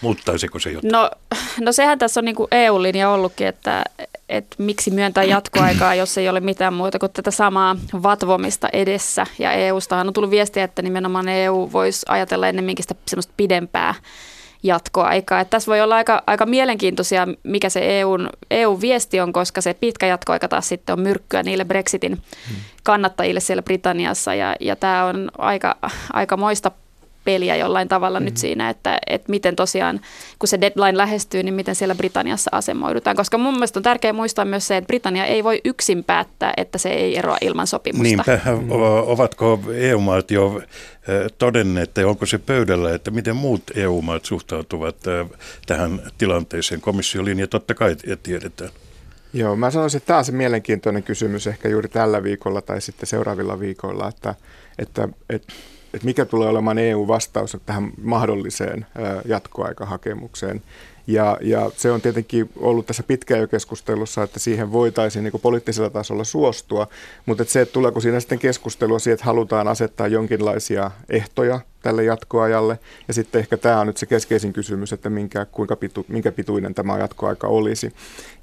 Muuttaisiko 0.00 0.58
se 0.58 0.70
jotain? 0.70 0.92
No, 0.92 1.10
no 1.60 1.72
sehän 1.72 1.98
tässä 1.98 2.20
on 2.20 2.24
niin 2.24 2.36
kuin 2.36 2.48
EU-linja 2.50 3.10
ollutkin, 3.10 3.46
että, 3.46 3.84
että 4.28 4.56
miksi 4.58 4.90
myöntää 4.90 5.24
jatkoaikaa, 5.24 5.94
jos 5.94 6.18
ei 6.18 6.28
ole 6.28 6.40
mitään 6.40 6.74
muuta 6.74 6.98
kuin 6.98 7.12
tätä 7.12 7.30
samaa 7.30 7.76
vatvomista 8.02 8.68
edessä. 8.72 9.26
Ja 9.38 9.52
EUstahan 9.52 10.08
on 10.08 10.14
tullut 10.14 10.30
viestiä, 10.30 10.64
että 10.64 10.82
nimenomaan 10.82 11.28
EU 11.28 11.70
voisi 11.72 12.06
ajatella 12.08 12.48
ennemminkin 12.48 12.82
sitä 12.82 12.94
semmoista 13.06 13.32
pidempää 13.36 13.94
jatkoaikaa. 14.62 15.40
Että 15.40 15.50
tässä 15.50 15.70
voi 15.70 15.80
olla 15.80 15.96
aika, 15.96 16.22
aika 16.26 16.46
mielenkiintoisia, 16.46 17.28
mikä 17.42 17.68
se 17.68 18.00
EUn, 18.00 18.30
EU-viesti 18.50 19.20
on, 19.20 19.32
koska 19.32 19.60
se 19.60 19.74
pitkä 19.74 20.06
jatkoaika 20.06 20.48
taas 20.48 20.68
sitten 20.68 20.92
on 20.92 21.00
myrkkyä 21.00 21.42
niille 21.42 21.64
Brexitin 21.64 22.12
hmm. 22.48 22.56
kannattajille 22.82 23.40
siellä 23.40 23.62
Britanniassa. 23.62 24.34
Ja, 24.34 24.56
ja 24.60 24.76
tämä 24.76 25.04
on 25.04 25.30
aika, 25.38 25.76
aika 26.12 26.36
moista 26.36 26.70
peliä 27.24 27.56
jollain 27.56 27.88
tavalla 27.88 28.20
mm-hmm. 28.20 28.24
nyt 28.24 28.36
siinä, 28.36 28.70
että, 28.70 28.98
että 29.06 29.30
miten 29.30 29.56
tosiaan, 29.56 30.00
kun 30.38 30.48
se 30.48 30.60
deadline 30.60 30.96
lähestyy, 30.98 31.42
niin 31.42 31.54
miten 31.54 31.74
siellä 31.74 31.94
Britanniassa 31.94 32.50
asemoidutaan. 32.52 33.16
Koska 33.16 33.38
mun 33.38 33.54
mielestä 33.54 33.78
on 33.78 33.82
tärkeää 33.82 34.12
muistaa 34.12 34.44
myös 34.44 34.66
se, 34.66 34.76
että 34.76 34.86
Britannia 34.86 35.24
ei 35.24 35.44
voi 35.44 35.60
yksin 35.64 36.04
päättää, 36.04 36.52
että 36.56 36.78
se 36.78 36.88
ei 36.88 37.18
eroa 37.18 37.36
ilman 37.40 37.66
sopimusta. 37.66 38.02
Niinpä, 38.02 38.40
ovatko 39.06 39.60
EU-maat 39.74 40.30
jo 40.30 40.62
todenneet, 41.38 41.88
että 41.88 42.08
onko 42.08 42.26
se 42.26 42.38
pöydällä, 42.38 42.94
että 42.94 43.10
miten 43.10 43.36
muut 43.36 43.62
EU-maat 43.74 44.24
suhtautuvat 44.24 44.96
tähän 45.66 46.02
tilanteeseen? 46.18 46.80
Komission 46.80 47.24
linja 47.24 47.46
totta 47.46 47.74
kai 47.74 47.96
tiedetään. 48.22 48.70
Joo, 49.32 49.56
mä 49.56 49.70
sanoisin, 49.70 49.98
että 49.98 50.06
tämä 50.06 50.18
on 50.18 50.24
se 50.24 50.32
mielenkiintoinen 50.32 51.02
kysymys 51.02 51.46
ehkä 51.46 51.68
juuri 51.68 51.88
tällä 51.88 52.22
viikolla 52.22 52.62
tai 52.62 52.80
sitten 52.80 53.06
seuraavilla 53.06 53.60
viikoilla, 53.60 54.08
että, 54.08 54.34
että, 54.78 55.08
että 55.30 55.52
että 55.94 56.06
mikä 56.06 56.24
tulee 56.24 56.48
olemaan 56.48 56.78
EU-vastaus 56.78 57.56
tähän 57.66 57.90
mahdolliseen 58.02 58.86
jatkoaikahakemukseen. 59.24 60.62
Ja, 61.06 61.38
ja 61.40 61.70
se 61.76 61.92
on 61.92 62.00
tietenkin 62.00 62.50
ollut 62.56 62.86
tässä 62.86 63.02
pitkään 63.02 63.40
jo 63.40 63.48
keskustelussa, 63.48 64.22
että 64.22 64.38
siihen 64.38 64.72
voitaisiin 64.72 65.24
niin 65.24 65.40
poliittisella 65.42 65.90
tasolla 65.90 66.24
suostua, 66.24 66.88
mutta 67.26 67.42
että 67.42 67.52
se, 67.52 67.60
että 67.60 67.72
tuleeko 67.72 68.00
siinä 68.00 68.20
sitten 68.20 68.38
keskustelua 68.38 68.98
siitä, 68.98 69.14
että 69.14 69.24
halutaan 69.24 69.68
asettaa 69.68 70.06
jonkinlaisia 70.06 70.90
ehtoja 71.08 71.60
tälle 71.82 72.04
jatkoajalle. 72.04 72.78
Ja 73.08 73.14
sitten 73.14 73.38
ehkä 73.38 73.56
tämä 73.56 73.80
on 73.80 73.86
nyt 73.86 73.96
se 73.96 74.06
keskeisin 74.06 74.52
kysymys, 74.52 74.92
että 74.92 75.10
minkä, 75.10 75.44
kuinka 75.44 75.76
pitu, 75.76 76.06
minkä 76.08 76.32
pituinen 76.32 76.74
tämä 76.74 76.98
jatkoaika 76.98 77.46
olisi. 77.46 77.92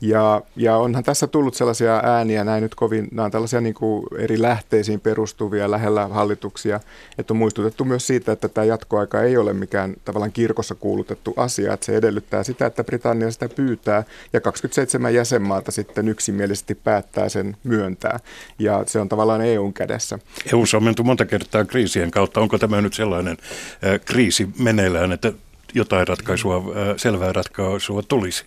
Ja, 0.02 0.42
ja 0.56 0.78
onhan 0.78 1.04
tässä 1.04 1.28
tullut 1.28 1.56
sellaisia 1.56 2.02
ääniä, 2.04 2.44
näin 2.44 2.64
nyt 2.64 2.76
kovin, 2.76 3.08
nämä 3.12 3.26
on 3.26 3.32
tällaisia 3.32 3.62
niin 3.62 3.74
kuin 3.74 4.06
eri 4.18 4.42
lähteisiin 4.42 5.00
perustuvia 5.00 5.72
lähellä 5.72 6.08
hallituksia, 6.08 6.80
että 7.18 7.34
on 7.34 7.38
muistutettu 7.38 7.86
myös 7.86 8.08
siitä, 8.08 8.32
että 8.32 8.50
tämä 8.50 8.66
jatkoaika 8.66 9.22
ei 9.22 9.38
ole 9.38 9.54
mikään 9.54 9.96
tavallaan 10.06 10.32
kirkossa 10.32 10.76
kuulutettu 10.76 11.34
asia, 11.38 11.74
että 11.74 11.86
se 11.86 11.96
edellyttää 11.96 12.44
sitä, 12.44 12.66
että 12.66 12.84
Britannia 12.84 13.32
sitä 13.32 13.50
pyytää 13.50 14.04
ja 14.34 14.42
27 14.42 15.14
jäsenmaata 15.14 15.72
sitten 15.72 16.08
yksimielisesti 16.08 16.76
päättää 16.76 17.30
sen 17.30 17.58
myöntää. 17.64 18.20
Ja 18.60 18.84
se 18.86 19.00
on 19.00 19.10
tavallaan 19.10 19.42
EUn 19.42 19.74
kädessä. 19.74 20.20
EU 20.54 20.64
on 20.76 20.84
menty 20.84 21.04
monta 21.04 21.26
kertaa 21.26 21.66
kriisien 21.66 22.12
kautta. 22.12 22.40
Onko 22.40 22.58
tämä 22.58 22.82
nyt 22.82 22.94
sellainen 22.94 23.29
äh, 23.32 24.00
kriisi 24.06 24.50
meneillään, 24.60 25.12
että 25.12 25.34
jotain 25.74 26.08
ratkaisua, 26.08 26.58
äh, 26.58 26.64
selvää 26.98 27.34
ratkaisua 27.34 28.02
tulisi? 28.02 28.46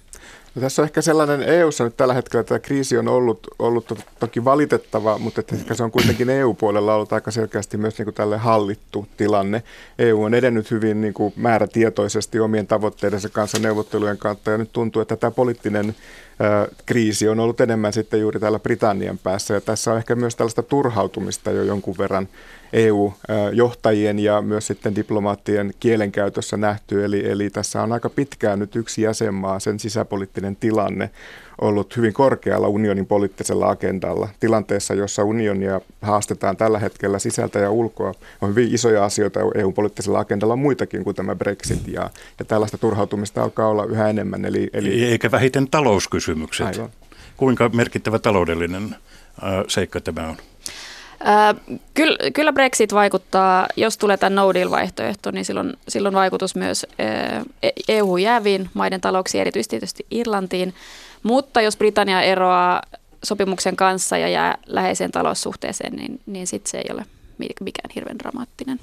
No 0.55 0.63
tässä 0.63 0.83
on 0.83 0.85
ehkä 0.85 1.03
sellainen 1.03 1.43
EU-ssa 1.43 1.85
nyt 1.85 1.97
tällä 1.97 2.15
hetkellä, 2.15 2.45
tämä 2.45 2.59
kriisi 2.59 2.99
on 2.99 3.09
ollut, 3.09 3.47
ollut 3.59 3.87
to, 3.87 3.97
toki 4.21 4.45
valitettava, 4.45 5.19
mutta 5.19 5.41
että 5.41 5.57
ehkä 5.57 5.75
se 5.75 5.83
on 5.83 5.91
kuitenkin 5.91 6.31
EU-puolella 6.31 6.95
ollut 6.95 7.13
aika 7.13 7.31
selkeästi 7.31 7.77
myös 7.77 7.99
niin 7.99 8.07
kuin 8.07 8.15
tälle 8.15 8.39
hallittu 8.39 9.07
tilanne. 9.17 9.63
EU 9.99 10.23
on 10.23 10.35
edennyt 10.35 10.71
hyvin 10.71 11.01
niin 11.01 11.15
kuin 11.15 11.33
määrätietoisesti 11.37 12.41
omien 12.41 12.67
tavoitteidensa 12.67 13.29
kanssa 13.29 13.59
neuvottelujen 13.59 14.19
kautta 14.19 14.51
ja 14.51 14.59
nyt 14.59 14.73
tuntuu, 14.73 15.03
että 15.03 15.17
tämä 15.17 15.31
poliittinen 15.31 15.95
kriisi 16.87 17.29
on 17.29 17.41
ollut 17.41 17.61
enemmän 17.61 17.93
sitten 17.93 18.21
juuri 18.21 18.41
täällä 18.41 18.59
Britannian 18.59 19.19
päässä. 19.19 19.55
Ja 19.55 19.61
tässä 19.61 19.93
on 19.93 19.99
ehkä 19.99 20.15
myös 20.15 20.37
tällaista 20.37 20.63
turhautumista 20.63 21.51
jo 21.51 21.63
jonkun 21.63 21.99
verran 21.99 22.29
EU-johtajien 22.73 24.19
ja 24.19 24.43
myös 24.43 24.67
sitten 24.67 24.97
diplomaattien 24.97 25.75
kielenkäytössä 25.81 26.57
nähty. 26.57 27.05
Eli, 27.05 27.31
eli 27.31 27.51
tässä 27.51 27.83
on 27.83 27.93
aika 27.93 28.11
pitkään 28.11 28.59
nyt 28.59 28.77
yksi 28.77 29.03
jäsenmaa, 29.03 29.61
sen 29.61 29.79
sisäpoliittinen 29.79 30.57
tilanne 30.57 31.11
ollut 31.61 31.97
hyvin 31.97 32.13
korkealla 32.13 32.69
unionin 32.69 33.07
poliittisella 33.07 33.69
agendalla. 33.69 34.29
Tilanteessa, 34.41 34.95
jossa 34.95 35.25
unionia 35.25 35.81
haastetaan 36.03 36.57
tällä 36.57 36.79
hetkellä 36.79 37.19
sisältä 37.19 37.59
ja 37.59 37.71
ulkoa, 37.71 38.15
on 38.41 38.51
hyvin 38.51 38.75
isoja 38.75 39.05
asioita 39.05 39.41
EU-poliittisella 39.55 40.19
agendalla 40.19 40.57
muitakin 40.57 41.05
kuin 41.05 41.17
tämä 41.17 41.35
Brexit. 41.35 41.89
Ja, 41.89 42.11
ja 42.39 42.45
tällaista 42.45 42.79
turhautumista 42.79 43.43
alkaa 43.43 43.69
olla 43.69 43.85
yhä 43.85 44.09
enemmän. 44.09 44.45
Eli, 44.45 44.71
eli... 44.73 45.05
Eikä 45.05 45.31
vähiten 45.31 45.69
talouskysymykset. 45.71 46.67
Aivan. 46.67 46.91
Kuinka 47.37 47.69
merkittävä 47.69 48.19
taloudellinen 48.19 48.97
seikka 49.69 50.01
tämä 50.01 50.29
on? 50.29 50.37
Kyllä, 51.95 52.31
kyllä 52.31 52.53
Brexit 52.53 52.95
vaikuttaa, 52.95 53.67
jos 53.77 53.99
tulee 53.99 54.17
tämä 54.17 54.37
no 54.37 54.55
deal-vaihtoehto, 54.55 55.31
niin 55.31 55.45
silloin, 55.45 55.73
silloin 55.89 56.15
vaikutus 56.15 56.55
myös 56.55 56.87
EU-jääviin 57.89 58.71
maiden 58.75 59.01
talouksiin, 59.01 59.41
erityisesti 59.41 59.71
tietysti 59.71 60.07
Irlantiin. 60.11 60.75
Mutta 61.23 61.61
jos 61.61 61.77
Britannia 61.77 62.23
eroaa 62.23 62.83
sopimuksen 63.25 63.77
kanssa 63.77 64.19
ja 64.19 64.29
jää 64.29 64.59
läheiseen 64.67 65.11
taloussuhteeseen, 65.13 65.93
niin, 65.93 66.21
niin 66.27 66.47
sitten 66.47 66.71
se 66.71 66.79
ei 66.79 66.95
ole 66.95 67.07
mikään 67.61 67.91
hirveän 67.95 68.19
dramaattinen. 68.19 68.81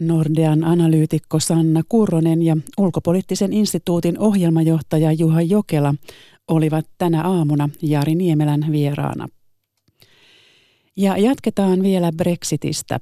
Nordean 0.00 0.64
analyytikko 0.64 1.40
Sanna 1.40 1.82
Kurronen 1.88 2.42
ja 2.42 2.56
ulkopoliittisen 2.78 3.52
instituutin 3.52 4.18
ohjelmajohtaja 4.18 5.12
Juha 5.12 5.42
Jokela 5.42 5.94
olivat 6.48 6.86
tänä 6.98 7.22
aamuna 7.22 7.68
Jari 7.82 8.14
Niemelän 8.14 8.66
vieraana. 8.72 9.28
Ja 11.00 11.16
jatketaan 11.16 11.82
vielä 11.82 12.10
Brexitistä. 12.16 13.00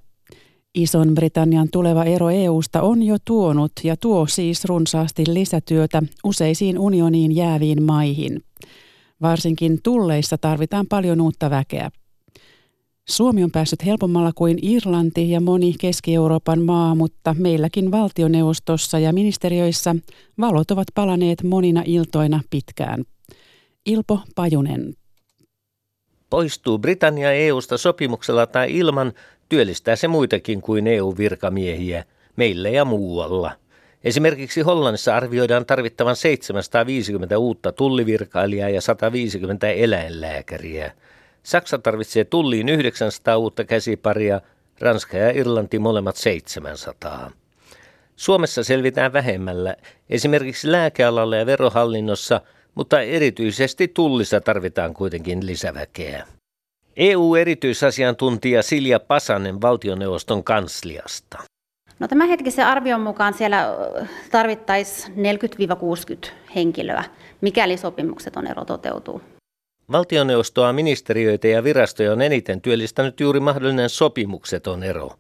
Ison 0.74 1.14
Britannian 1.14 1.68
tuleva 1.72 2.04
ero 2.04 2.30
EUsta 2.30 2.82
on 2.82 3.02
jo 3.02 3.16
tuonut 3.24 3.72
ja 3.84 3.96
tuo 3.96 4.26
siis 4.26 4.64
runsaasti 4.64 5.24
lisätyötä 5.28 6.02
useisiin 6.24 6.78
unioniin 6.78 7.36
jääviin 7.36 7.82
maihin. 7.82 8.42
Varsinkin 9.22 9.78
tulleissa 9.82 10.38
tarvitaan 10.38 10.86
paljon 10.86 11.20
uutta 11.20 11.50
väkeä. 11.50 11.90
Suomi 13.08 13.44
on 13.44 13.50
päässyt 13.50 13.84
helpommalla 13.84 14.32
kuin 14.34 14.58
Irlanti 14.62 15.30
ja 15.30 15.40
moni 15.40 15.74
Keski-Euroopan 15.80 16.62
maa, 16.62 16.94
mutta 16.94 17.34
meilläkin 17.38 17.90
valtioneuvostossa 17.90 18.98
ja 18.98 19.12
ministeriöissä 19.12 19.96
valot 20.40 20.70
ovat 20.70 20.88
palaneet 20.94 21.42
monina 21.42 21.82
iltoina 21.86 22.40
pitkään. 22.50 23.04
Ilpo 23.86 24.20
Pajunen. 24.34 24.94
Poistuu 26.30 26.78
Britannia 26.78 27.32
EUsta 27.32 27.78
sopimuksella 27.78 28.46
tai 28.46 28.76
ilman, 28.76 29.12
työllistää 29.48 29.96
se 29.96 30.08
muitakin 30.08 30.62
kuin 30.62 30.86
EU-virkamiehiä, 30.86 32.04
meillä 32.36 32.68
ja 32.68 32.84
muualla. 32.84 33.52
Esimerkiksi 34.04 34.60
Hollannissa 34.60 35.16
arvioidaan 35.16 35.66
tarvittavan 35.66 36.16
750 36.16 37.38
uutta 37.38 37.72
tullivirkailijaa 37.72 38.68
ja 38.68 38.80
150 38.80 39.70
eläinlääkäriä. 39.70 40.92
Saksa 41.42 41.78
tarvitsee 41.78 42.24
tulliin 42.24 42.68
900 42.68 43.36
uutta 43.36 43.64
käsiparia, 43.64 44.40
Ranska 44.80 45.16
ja 45.16 45.30
Irlanti 45.30 45.78
molemmat 45.78 46.16
700. 46.16 47.30
Suomessa 48.16 48.64
selvitään 48.64 49.12
vähemmällä, 49.12 49.76
esimerkiksi 50.10 50.72
lääkealalla 50.72 51.36
ja 51.36 51.46
verohallinnossa, 51.46 52.40
mutta 52.78 53.00
erityisesti 53.00 53.88
tullissa 53.88 54.40
tarvitaan 54.40 54.94
kuitenkin 54.94 55.46
lisäväkeä. 55.46 56.26
EU-erityisasiantuntija 56.96 58.62
Silja 58.62 59.00
Pasanen 59.00 59.60
valtioneuvoston 59.60 60.44
kansliasta. 60.44 61.38
No 61.98 62.08
tämän 62.08 62.28
hetkisen 62.28 62.66
arvion 62.66 63.00
mukaan 63.00 63.34
siellä 63.34 63.76
tarvittaisiin 64.30 65.14
40-60 66.26 66.30
henkilöä, 66.54 67.04
mikäli 67.40 67.76
sopimukset 67.76 68.36
on 68.36 68.46
ero 68.46 68.64
toteutuu. 68.64 69.22
Valtioneuvostoa, 69.92 70.72
ministeriöitä 70.72 71.48
ja 71.48 71.64
virastoja 71.64 72.12
on 72.12 72.22
eniten 72.22 72.60
työllistänyt 72.60 73.20
juuri 73.20 73.40
mahdollinen 73.40 73.88
sopimukseton 73.88 74.82
ero. 74.82 75.10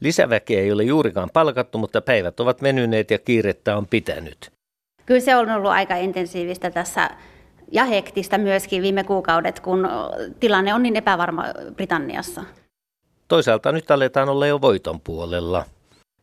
Lisäväkeä 0.00 0.60
ei 0.60 0.72
ole 0.72 0.82
juurikaan 0.82 1.30
palkattu, 1.32 1.78
mutta 1.78 2.00
päivät 2.00 2.40
ovat 2.40 2.62
venyneet 2.62 3.10
ja 3.10 3.18
kiirettä 3.18 3.76
on 3.76 3.86
pitänyt. 3.86 4.51
Kyllä 5.06 5.20
se 5.20 5.36
on 5.36 5.50
ollut 5.50 5.70
aika 5.70 5.96
intensiivistä 5.96 6.70
tässä 6.70 7.10
ja 7.72 7.84
hektistä 7.84 8.38
myöskin 8.38 8.82
viime 8.82 9.04
kuukaudet, 9.04 9.60
kun 9.60 9.88
tilanne 10.40 10.74
on 10.74 10.82
niin 10.82 10.96
epävarma 10.96 11.44
Britanniassa. 11.76 12.44
Toisaalta 13.28 13.72
nyt 13.72 13.90
aletaan 13.90 14.28
olla 14.28 14.46
jo 14.46 14.60
voiton 14.60 15.00
puolella. 15.00 15.64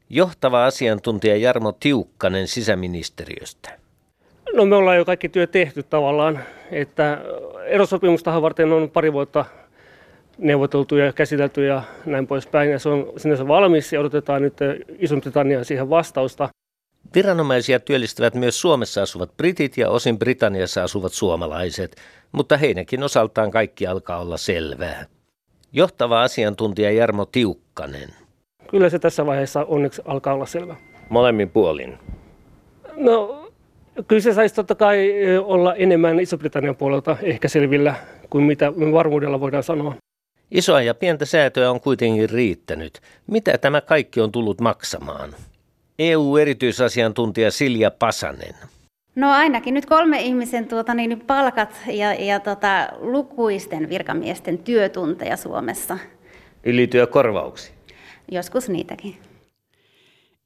Johtava 0.10 0.66
asiantuntija 0.66 1.38
Jarmo 1.38 1.72
Tiukkanen 1.72 2.48
sisäministeriöstä. 2.48 3.70
No 4.54 4.66
me 4.66 4.76
ollaan 4.76 4.98
jo 4.98 5.06
kaikki 5.06 5.30
työ 5.30 5.48
tehty 5.48 5.84
tavallaan, 5.84 6.40
että 6.72 7.22
erosopimustahan 7.66 8.42
varten 8.42 8.72
on 8.72 8.90
pari 8.90 9.14
vuotta 9.14 9.46
neuvoteltu 10.38 10.96
ja 10.98 11.14
käsitelty 11.14 11.66
ja 11.66 11.84
näin 12.06 12.28
poispäin. 12.28 12.72
Ja 12.72 12.80
se 12.80 12.90
on 12.90 13.14
sinänsä 13.18 13.48
valmis 13.48 13.94
ja 13.94 14.00
odotetaan 14.00 14.42
nyt 14.42 14.58
Iso-Britannian 15.00 15.66
siihen 15.66 15.90
vastausta. 15.90 16.50
Viranomaisia 17.16 17.80
työllistävät 17.80 18.34
myös 18.34 18.62
Suomessa 18.62 19.02
asuvat 19.02 19.38
britit 19.38 19.78
ja 19.78 19.90
osin 19.90 20.20
Britanniassa 20.20 20.84
asuvat 20.84 21.14
suomalaiset, 21.14 21.96
mutta 22.32 22.58
heidänkin 22.58 23.04
osaltaan 23.04 23.52
kaikki 23.52 23.88
alkaa 23.88 24.20
olla 24.20 24.38
selvää. 24.38 25.06
Johtava 25.74 26.24
asiantuntija 26.24 26.92
Jarmo 26.92 27.26
Tiukkanen. 27.26 28.10
Kyllä 28.70 28.90
se 28.90 29.00
tässä 29.00 29.26
vaiheessa 29.26 29.66
onneksi 29.66 30.02
alkaa 30.06 30.34
olla 30.34 30.46
selvä. 30.46 30.76
Molemmin 31.10 31.50
puolin. 31.50 31.98
No, 32.96 33.48
kyllä 34.08 34.22
se 34.22 34.34
saisi 34.34 34.56
totta 34.56 34.76
kai 34.76 35.12
olla 35.44 35.76
enemmän 35.76 36.20
Iso-Britannian 36.20 36.76
puolelta 36.76 37.18
ehkä 37.22 37.48
selvillä 37.48 37.96
kuin 38.30 38.44
mitä 38.44 38.72
me 38.72 38.92
varmuudella 38.92 39.40
voidaan 39.40 39.64
sanoa. 39.64 39.96
Isoa 40.52 40.82
ja 40.82 40.94
pientä 40.94 41.26
säätöä 41.26 41.72
on 41.72 41.82
kuitenkin 41.82 42.30
riittänyt. 42.30 43.02
Mitä 43.28 43.58
tämä 43.58 43.82
kaikki 43.82 44.22
on 44.22 44.32
tullut 44.32 44.62
maksamaan? 44.62 45.36
EU-erityisasiantuntija 46.00 47.52
Silja 47.52 47.92
Pasanen. 47.92 48.56
No 49.16 49.32
ainakin 49.32 49.74
nyt 49.74 49.86
kolme 49.86 50.22
ihmisen 50.22 50.68
tuota, 50.68 50.94
niin 50.94 51.22
palkat 51.28 51.76
ja, 51.88 52.14
ja 52.14 52.40
tota, 52.40 52.90
lukuisten 53.00 53.90
virkamiesten 53.90 54.58
työtunteja 54.58 55.38
Suomessa. 55.38 55.98
Ylityökorvauksia? 56.64 57.74
Joskus 58.32 58.70
niitäkin. 58.70 59.16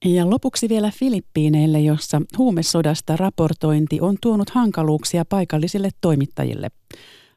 Ja 0.06 0.30
lopuksi 0.30 0.70
vielä 0.70 0.92
Filippiineille, 1.00 1.80
jossa 1.80 2.22
huumesodasta 2.38 3.18
raportointi 3.18 4.02
on 4.02 4.16
tuonut 4.22 4.50
hankaluuksia 4.50 5.26
paikallisille 5.30 5.90
toimittajille. 6.02 6.68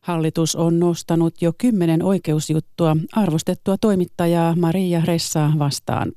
Hallitus 0.01 0.57
on 0.57 0.81
nostanut 0.81 1.43
jo 1.43 1.53
kymmenen 1.59 2.03
oikeusjuttua 2.03 2.97
arvostettua 3.13 3.77
toimittajaa 3.81 4.55
Maria 4.57 5.03
Ressaa 5.05 5.53
vastaan. 5.59 6.13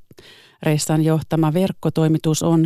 Ressan 0.63 1.03
johtama 1.03 1.53
verkkotoimitus 1.53 2.43
on 2.43 2.65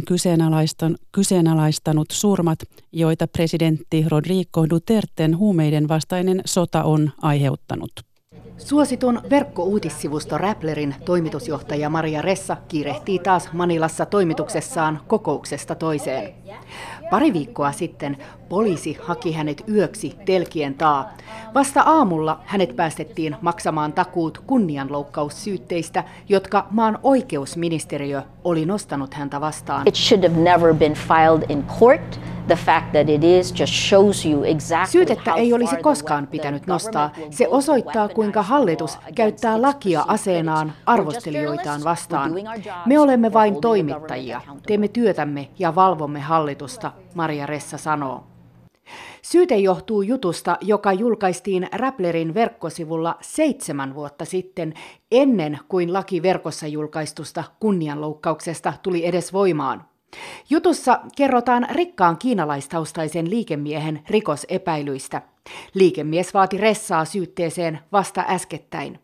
kyseenalaistanut 1.11 2.11
surmat, 2.11 2.59
joita 2.91 3.27
presidentti 3.27 4.05
Rodrigo 4.07 4.69
Duterten 4.69 5.37
huumeiden 5.37 5.87
vastainen 5.87 6.41
sota 6.45 6.83
on 6.83 7.11
aiheuttanut. 7.21 7.91
Suositun 8.57 9.21
verkkouutissivusto 9.29 10.37
Rapplerin 10.37 10.95
toimitusjohtaja 11.05 11.89
Maria 11.89 12.21
Ressa 12.21 12.57
kiirehtii 12.67 13.19
taas 13.19 13.53
Manilassa 13.53 14.05
toimituksessaan 14.05 14.99
kokouksesta 15.07 15.75
toiseen. 15.75 16.33
Pari 17.13 17.33
viikkoa 17.33 17.71
sitten 17.71 18.17
poliisi 18.49 18.97
haki 19.01 19.33
hänet 19.33 19.63
yöksi 19.69 20.15
telkien 20.25 20.73
taa. 20.73 21.13
Vasta 21.53 21.81
aamulla 21.81 22.39
hänet 22.45 22.75
päästettiin 22.75 23.35
maksamaan 23.41 23.93
takuut 23.93 24.37
kunnianloukkaussyytteistä, 24.47 26.03
jotka 26.29 26.67
maan 26.71 26.99
oikeusministeriö 27.03 28.21
oli 28.43 28.65
nostanut 28.65 29.13
häntä 29.13 29.41
vastaan. 29.41 29.87
It 29.87 29.95
should 29.95 30.29
have 30.29 30.41
never 30.41 30.73
been 30.73 30.93
filed 30.93 31.45
in 31.49 31.63
court. 31.79 32.19
The 32.47 32.55
fact 32.55 32.91
that 32.91 33.09
it 33.09 33.23
is 33.23 33.59
just 33.59 33.73
shows 33.73 34.25
you 34.25 34.43
exactly 34.43 34.91
Syytettä 34.91 35.33
ei 35.33 35.53
olisi 35.53 35.77
koskaan 35.77 36.27
pitänyt 36.27 36.67
nostaa. 36.67 37.11
Se 37.29 37.47
osoittaa, 37.47 38.07
kuinka 38.07 38.43
hallitus 38.43 38.97
käyttää 39.15 39.61
lakia 39.61 40.05
aseenaan 40.07 40.73
arvostelijoitaan 40.85 41.83
vastaan. 41.83 42.31
Me 42.85 42.99
olemme 42.99 43.33
vain 43.33 43.61
toimittajia. 43.61 44.41
Teemme 44.67 44.87
työtämme 44.87 45.49
ja 45.59 45.75
valvomme 45.75 46.19
hallitusta, 46.19 46.91
Maria 47.13 47.45
Ressa 47.45 47.77
sanoo. 47.77 48.23
Syyte 49.21 49.57
johtuu 49.57 50.01
jutusta, 50.01 50.57
joka 50.61 50.93
julkaistiin 50.93 51.67
Rapplerin 51.73 52.33
verkkosivulla 52.33 53.17
seitsemän 53.21 53.95
vuotta 53.95 54.25
sitten, 54.25 54.73
ennen 55.11 55.59
kuin 55.67 55.93
laki 55.93 56.21
verkossa 56.21 56.67
julkaistusta 56.67 57.43
kunnianloukkauksesta 57.59 58.73
tuli 58.83 59.05
edes 59.05 59.33
voimaan. 59.33 59.85
Jutussa 60.49 60.99
kerrotaan 61.17 61.67
rikkaan 61.71 62.17
kiinalaistaustaisen 62.17 63.29
liikemiehen 63.29 64.03
rikosepäilyistä. 64.09 65.21
Liikemies 65.73 66.33
vaati 66.33 66.57
Ressaa 66.57 67.05
syytteeseen 67.05 67.79
vasta 67.91 68.25
äskettäin. 68.27 68.99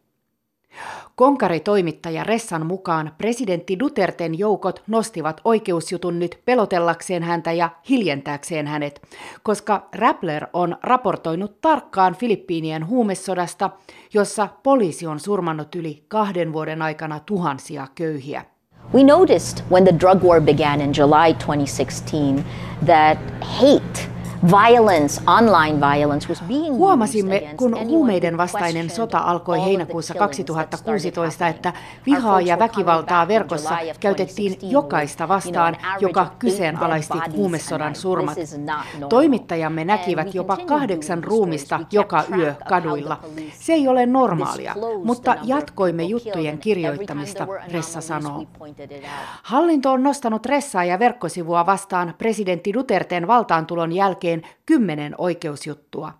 Konkari-toimittaja 1.15 2.23
Ressan 2.23 2.65
mukaan 2.65 3.11
presidentti 3.17 3.79
Duterten 3.79 4.39
joukot 4.39 4.83
nostivat 4.87 5.41
oikeusjutun 5.43 6.19
nyt 6.19 6.39
pelotellakseen 6.45 7.23
häntä 7.23 7.51
ja 7.51 7.69
hiljentääkseen 7.89 8.67
hänet, 8.67 9.01
koska 9.43 9.89
Rappler 9.95 10.47
on 10.53 10.77
raportoinut 10.83 11.61
tarkkaan 11.61 12.15
Filippiinien 12.15 12.87
huumesodasta, 12.87 13.69
jossa 14.13 14.47
poliisi 14.63 15.07
on 15.07 15.19
surmannut 15.19 15.75
yli 15.75 16.03
kahden 16.07 16.53
vuoden 16.53 16.81
aikana 16.81 17.19
tuhansia 17.19 17.87
köyhiä. 17.95 18.45
We 18.93 19.03
noticed 19.03 19.65
when 19.71 19.83
the 19.83 19.99
drug 19.99 20.23
war 20.23 20.41
began 20.41 20.81
in 20.81 20.93
July 20.97 21.33
2016 21.33 22.43
that 22.85 23.17
hate 23.41 24.18
Violence, 24.43 25.21
online 25.27 25.79
violence 25.93 26.29
was 26.29 26.43
being 26.47 26.75
Huomasimme, 26.75 27.53
kun 27.57 27.87
huumeiden 27.87 28.37
vastainen 28.37 28.89
sota 28.89 29.17
alkoi 29.17 29.65
heinäkuussa 29.65 30.13
2016, 30.13 31.47
että 31.47 31.73
vihaa 32.05 32.41
ja 32.41 32.59
väkivaltaa 32.59 33.27
verkossa 33.27 33.77
käytettiin 33.99 34.57
jokaista 34.61 35.27
vastaan, 35.27 35.77
joka 35.99 36.31
kyseenalaisti 36.39 37.17
huumesodan 37.35 37.95
surmat. 37.95 38.37
Toimittajamme 39.09 39.85
näkivät 39.85 40.35
jopa 40.35 40.57
kahdeksan 40.57 41.23
ruumista 41.23 41.79
joka 41.91 42.23
yö 42.37 42.55
kaduilla. 42.69 43.19
Se 43.53 43.73
ei 43.73 43.87
ole 43.87 44.05
normaalia, 44.05 44.75
mutta 45.03 45.35
jatkoimme 45.43 46.03
juttujen 46.03 46.57
kirjoittamista, 46.57 47.47
Ressa 47.71 48.01
sanoo. 48.01 48.45
Hallinto 49.43 49.91
on 49.91 50.03
nostanut 50.03 50.45
Ressaa 50.45 50.83
ja 50.83 50.99
verkkosivua 50.99 51.65
vastaan 51.65 52.13
presidentti 52.17 52.73
Duterten 52.73 53.27
valtaantulon 53.27 53.91
jälkeen 53.91 54.28
jälkeen 54.29 54.55
kymmenen 54.65 55.15
oikeusjuttua. 55.17 56.13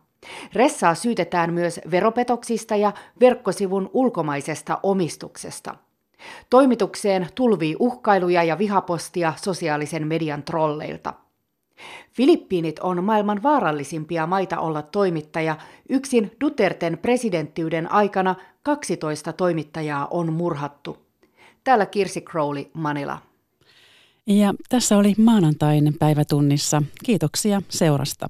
Ressaa 0.53 0.95
syytetään 0.95 1.53
myös 1.53 1.79
veropetoksista 1.91 2.75
ja 2.75 2.93
verkkosivun 3.19 3.89
ulkomaisesta 3.93 4.79
omistuksesta. 4.83 5.75
Toimitukseen 6.49 7.27
tulvii 7.35 7.75
uhkailuja 7.79 8.43
ja 8.43 8.57
vihapostia 8.57 9.33
sosiaalisen 9.41 10.07
median 10.07 10.43
trolleilta. 10.43 11.13
Filippiinit 12.11 12.79
on 12.79 13.03
maailman 13.03 13.43
vaarallisimpia 13.43 14.27
maita 14.27 14.59
olla 14.59 14.81
toimittaja. 14.81 15.57
Yksin 15.89 16.31
Duterten 16.41 16.97
presidenttiyden 16.97 17.91
aikana 17.91 18.35
12 18.63 19.33
toimittajaa 19.33 20.07
on 20.11 20.33
murhattu. 20.33 20.97
Täällä 21.63 21.85
Kirsi 21.85 22.21
Crowley, 22.21 22.65
Manila. 22.73 23.28
Ja 24.27 24.53
tässä 24.69 24.97
oli 24.97 25.13
maanantain 25.17 25.93
päivätunnissa. 25.99 26.83
Kiitoksia 27.05 27.61
seurasta. 27.69 28.29